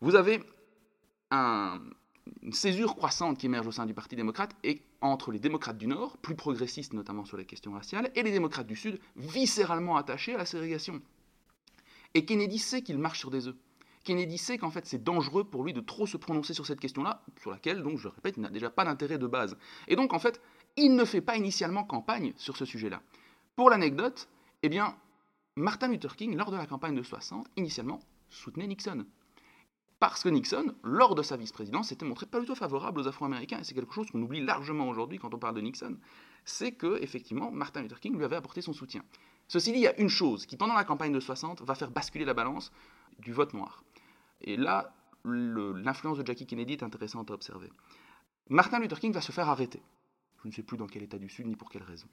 Vous 0.00 0.14
avez 0.14 0.42
un, 1.30 1.80
une 2.42 2.52
césure 2.52 2.96
croissante 2.96 3.38
qui 3.38 3.46
émerge 3.46 3.66
au 3.66 3.72
sein 3.72 3.86
du 3.86 3.94
Parti 3.94 4.16
démocrate 4.16 4.54
et 4.64 4.82
entre 5.00 5.32
les 5.32 5.38
démocrates 5.38 5.78
du 5.78 5.86
Nord, 5.86 6.16
plus 6.18 6.34
progressistes 6.34 6.92
notamment 6.92 7.24
sur 7.24 7.36
les 7.36 7.44
questions 7.44 7.72
raciales, 7.72 8.10
et 8.14 8.22
les 8.22 8.32
démocrates 8.32 8.66
du 8.66 8.76
Sud, 8.76 9.00
viscéralement 9.16 9.96
attachés 9.96 10.34
à 10.34 10.38
la 10.38 10.46
ségrégation. 10.46 11.00
Et 12.14 12.24
Kennedy 12.24 12.58
sait 12.58 12.82
qu'il 12.82 12.98
marche 12.98 13.18
sur 13.18 13.30
des 13.30 13.48
œufs. 13.48 13.56
Kennedy 14.04 14.38
sait 14.38 14.58
qu'en 14.58 14.70
fait 14.70 14.86
c'est 14.86 15.02
dangereux 15.02 15.44
pour 15.44 15.64
lui 15.64 15.72
de 15.72 15.80
trop 15.80 16.06
se 16.06 16.16
prononcer 16.16 16.54
sur 16.54 16.66
cette 16.66 16.80
question-là, 16.80 17.24
sur 17.40 17.50
laquelle, 17.50 17.82
donc 17.82 17.98
je 17.98 18.08
répète, 18.08 18.36
il 18.36 18.42
n'a 18.42 18.50
déjà 18.50 18.70
pas 18.70 18.84
d'intérêt 18.84 19.18
de 19.18 19.26
base. 19.26 19.56
Et 19.88 19.96
donc 19.96 20.12
en 20.12 20.18
fait, 20.18 20.40
il 20.76 20.94
ne 20.94 21.04
fait 21.04 21.20
pas 21.20 21.36
initialement 21.36 21.84
campagne 21.84 22.32
sur 22.36 22.56
ce 22.56 22.64
sujet-là. 22.64 23.02
Pour 23.56 23.70
l'anecdote, 23.70 24.28
eh 24.62 24.68
bien, 24.68 24.96
Martin 25.56 25.88
Luther 25.88 26.14
King, 26.16 26.36
lors 26.36 26.50
de 26.50 26.56
la 26.56 26.66
campagne 26.66 26.94
de 26.94 27.02
60, 27.02 27.48
initialement 27.56 27.98
soutenait 28.30 28.66
Nixon. 28.66 29.06
Parce 29.98 30.22
que 30.22 30.28
Nixon, 30.28 30.74
lors 30.82 31.14
de 31.14 31.22
sa 31.22 31.36
vice-présidence, 31.36 31.88
s'était 31.88 32.04
montré 32.04 32.26
pas 32.26 32.40
du 32.40 32.46
tout 32.46 32.54
favorable 32.54 33.00
aux 33.00 33.08
Afro-Américains, 33.08 33.60
et 33.60 33.64
c'est 33.64 33.74
quelque 33.74 33.94
chose 33.94 34.10
qu'on 34.10 34.20
oublie 34.20 34.44
largement 34.44 34.88
aujourd'hui 34.88 35.18
quand 35.18 35.32
on 35.32 35.38
parle 35.38 35.54
de 35.54 35.62
Nixon, 35.62 35.96
c'est 36.44 36.72
que, 36.72 37.02
effectivement, 37.02 37.50
Martin 37.50 37.82
Luther 37.82 37.98
King 37.98 38.16
lui 38.16 38.24
avait 38.24 38.36
apporté 38.36 38.60
son 38.60 38.74
soutien. 38.74 39.02
Ceci 39.48 39.72
dit, 39.72 39.78
il 39.78 39.82
y 39.82 39.88
a 39.88 39.98
une 39.98 40.08
chose 40.08 40.44
qui, 40.44 40.56
pendant 40.56 40.74
la 40.74 40.84
campagne 40.84 41.12
de 41.12 41.20
60, 41.20 41.62
va 41.62 41.74
faire 41.74 41.90
basculer 41.90 42.24
la 42.24 42.34
balance 42.34 42.72
du 43.20 43.32
vote 43.32 43.54
noir. 43.54 43.84
Et 44.42 44.56
là, 44.56 44.94
l'influence 45.24 46.18
de 46.18 46.26
Jackie 46.26 46.46
Kennedy 46.46 46.74
est 46.74 46.82
intéressante 46.82 47.30
à 47.30 47.34
observer. 47.34 47.70
Martin 48.48 48.80
Luther 48.80 49.00
King 49.00 49.12
va 49.12 49.20
se 49.20 49.32
faire 49.32 49.48
arrêter. 49.48 49.82
Je 50.42 50.48
ne 50.48 50.52
sais 50.52 50.62
plus 50.62 50.76
dans 50.76 50.86
quel 50.86 51.02
état 51.02 51.18
du 51.18 51.28
Sud 51.28 51.46
ni 51.46 51.56
pour 51.56 51.70
quelle 51.70 51.82
raison. 51.82 52.06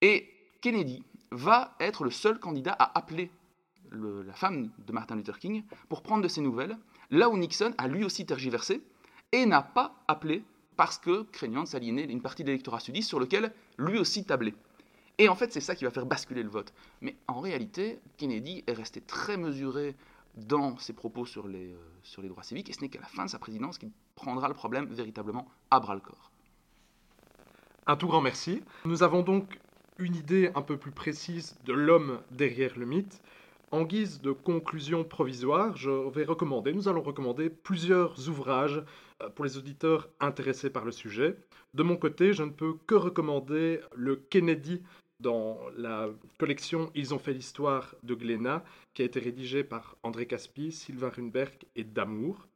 Et 0.00 0.30
Kennedy 0.60 1.02
va 1.30 1.74
être 1.80 2.04
le 2.04 2.10
seul 2.10 2.38
candidat 2.38 2.72
à 2.72 2.96
appeler 2.96 3.30
la 3.92 4.32
femme 4.34 4.70
de 4.86 4.92
Martin 4.92 5.16
Luther 5.16 5.38
King 5.38 5.64
pour 5.88 6.02
prendre 6.02 6.22
de 6.22 6.28
ses 6.28 6.40
nouvelles, 6.40 6.76
Là 7.12 7.28
où 7.28 7.36
Nixon 7.36 7.74
a 7.76 7.88
lui 7.88 8.04
aussi 8.04 8.24
tergiversé 8.24 8.80
et 9.32 9.44
n'a 9.44 9.60
pas 9.60 9.94
appelé 10.08 10.42
parce 10.78 10.96
que 10.96 11.24
craignant 11.24 11.64
de 11.64 11.68
s'aliéner 11.68 12.10
une 12.10 12.22
partie 12.22 12.42
de 12.42 12.48
l'électorat 12.48 12.80
sudiste 12.80 13.10
sur 13.10 13.20
lequel 13.20 13.52
lui 13.76 13.98
aussi 13.98 14.24
tablait. 14.24 14.54
Et 15.18 15.28
en 15.28 15.34
fait, 15.34 15.52
c'est 15.52 15.60
ça 15.60 15.74
qui 15.74 15.84
va 15.84 15.90
faire 15.90 16.06
basculer 16.06 16.42
le 16.42 16.48
vote. 16.48 16.72
Mais 17.02 17.14
en 17.28 17.40
réalité, 17.40 18.00
Kennedy 18.16 18.64
est 18.66 18.72
resté 18.72 19.02
très 19.02 19.36
mesuré 19.36 19.94
dans 20.36 20.78
ses 20.78 20.94
propos 20.94 21.26
sur 21.26 21.46
les, 21.46 21.74
euh, 21.74 21.78
sur 22.02 22.22
les 22.22 22.30
droits 22.30 22.42
civiques, 22.42 22.70
et 22.70 22.72
ce 22.72 22.80
n'est 22.80 22.88
qu'à 22.88 23.00
la 23.00 23.06
fin 23.06 23.26
de 23.26 23.30
sa 23.30 23.38
présidence 23.38 23.76
qu'il 23.76 23.90
prendra 24.14 24.48
le 24.48 24.54
problème 24.54 24.86
véritablement 24.86 25.46
à 25.70 25.80
bras 25.80 25.94
le 25.94 26.00
corps. 26.00 26.30
Un 27.86 27.96
tout 27.96 28.06
grand 28.06 28.22
merci. 28.22 28.62
Nous 28.86 29.02
avons 29.02 29.22
donc 29.22 29.60
une 29.98 30.16
idée 30.16 30.50
un 30.54 30.62
peu 30.62 30.78
plus 30.78 30.92
précise 30.92 31.58
de 31.66 31.74
l'homme 31.74 32.22
derrière 32.30 32.78
le 32.78 32.86
mythe. 32.86 33.20
En 33.72 33.84
guise 33.84 34.20
de 34.20 34.32
conclusion 34.32 35.02
provisoire, 35.02 35.78
je 35.78 35.90
vais 36.10 36.24
recommander, 36.24 36.74
nous 36.74 36.88
allons 36.88 37.00
recommander 37.00 37.48
plusieurs 37.48 38.28
ouvrages 38.28 38.84
euh, 39.22 39.30
pour 39.30 39.46
les 39.46 39.56
auditeurs 39.56 40.10
intéressés 40.20 40.68
par 40.68 40.84
le 40.84 40.92
sujet. 40.92 41.38
De 41.72 41.82
mon 41.82 41.96
côté, 41.96 42.34
je 42.34 42.42
ne 42.42 42.50
peux 42.50 42.74
que 42.86 42.94
recommander 42.94 43.80
le 43.94 44.16
Kennedy 44.16 44.82
dans 45.20 45.58
la 45.74 46.10
collection 46.38 46.90
Ils 46.94 47.14
ont 47.14 47.18
fait 47.18 47.32
l'histoire 47.32 47.94
de 48.02 48.14
Glénat, 48.14 48.62
qui 48.92 49.00
a 49.00 49.06
été 49.06 49.20
rédigée 49.20 49.64
par 49.64 49.96
André 50.02 50.26
Caspi, 50.26 50.70
Sylvain 50.70 51.08
Runberg 51.08 51.54
et 51.74 51.84
Damour. 51.84 52.46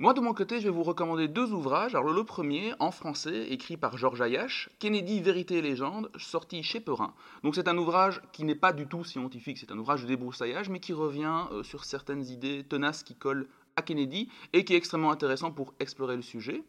Moi, 0.00 0.14
de 0.14 0.20
mon 0.20 0.32
côté, 0.32 0.60
je 0.60 0.64
vais 0.64 0.70
vous 0.70 0.82
recommander 0.82 1.28
deux 1.28 1.52
ouvrages. 1.52 1.94
Alors, 1.94 2.10
le 2.10 2.24
premier, 2.24 2.72
en 2.78 2.90
français, 2.90 3.48
écrit 3.50 3.76
par 3.76 3.98
Georges 3.98 4.22
Ayache, 4.22 4.70
Kennedy, 4.78 5.20
Vérité 5.20 5.58
et 5.58 5.60
Légende, 5.60 6.10
sorti 6.16 6.62
chez 6.62 6.80
Perrin. 6.80 7.12
Donc, 7.44 7.54
c'est 7.54 7.68
un 7.68 7.76
ouvrage 7.76 8.22
qui 8.32 8.44
n'est 8.44 8.54
pas 8.54 8.72
du 8.72 8.86
tout 8.86 9.04
scientifique, 9.04 9.58
c'est 9.58 9.70
un 9.70 9.76
ouvrage 9.76 10.00
de 10.00 10.06
débroussaillage, 10.06 10.70
mais 10.70 10.80
qui 10.80 10.94
revient 10.94 11.44
euh, 11.52 11.62
sur 11.62 11.84
certaines 11.84 12.24
idées 12.24 12.64
tenaces 12.66 13.02
qui 13.02 13.14
collent 13.14 13.46
à 13.76 13.82
Kennedy 13.82 14.30
et 14.54 14.64
qui 14.64 14.72
est 14.72 14.78
extrêmement 14.78 15.10
intéressant 15.10 15.50
pour 15.50 15.74
explorer 15.80 16.16
le 16.16 16.22
sujet. 16.22 16.62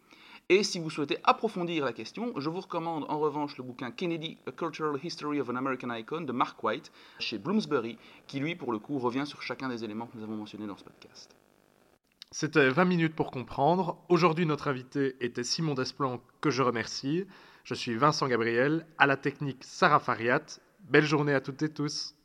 Et 0.50 0.63
si 0.63 0.80
vous 0.80 0.89
souhaitez 0.89 1.17
approfondir 1.24 1.86
la 1.86 1.94
question, 1.94 2.34
je 2.36 2.50
vous 2.50 2.60
recommande 2.60 3.06
en 3.08 3.17
revanche 3.17 3.56
le 3.56 3.63
bouquin 3.63 3.91
Kennedy, 3.91 4.39
A 4.46 4.52
Cultural 4.52 5.00
History 5.02 5.39
of 5.39 5.50
an 5.50 5.56
American 5.56 5.89
Icon 5.91 6.26
de 6.26 6.34
Mark 6.34 6.62
White 6.62 6.91
chez 7.20 7.38
Bloomsbury, 7.38 7.98
qui 8.28 8.41
lui, 8.41 8.58
pour 8.58 8.74
le 8.74 8.80
coup, 8.80 9.00
revient 9.00 9.26
sur 9.26 9.41
chacun 9.41 9.70
des 9.70 9.86
éléments 9.86 10.08
que 10.08 10.17
nous 10.17 10.24
avons 10.24 10.36
mentionnés 10.36 10.67
dans 10.67 10.76
ce 10.76 10.84
podcast. 10.84 11.34
C'était 12.34 12.70
20 12.70 12.86
minutes 12.86 13.13
pour 13.13 13.30
comprendre. 13.30 13.98
Aujourd'hui, 14.08 14.46
notre 14.46 14.70
invité 14.70 15.17
était 15.20 15.44
Simon 15.44 15.74
Desplan, 15.74 16.22
que 16.39 16.50
je 16.50 16.63
remercie. 16.63 17.26
Je 17.65 17.74
suis 17.74 17.94
Vincent 17.96 18.30
Gabriel, 18.30 18.86
à 18.98 19.06
la 19.06 19.17
technique 19.17 19.65
Sarah 19.65 20.00
Fariat. 20.00 20.41
Belle 20.89 21.06
journée 21.06 21.34
à 21.34 21.41
toutes 21.41 21.62
et 21.62 21.67
tous. 21.67 22.15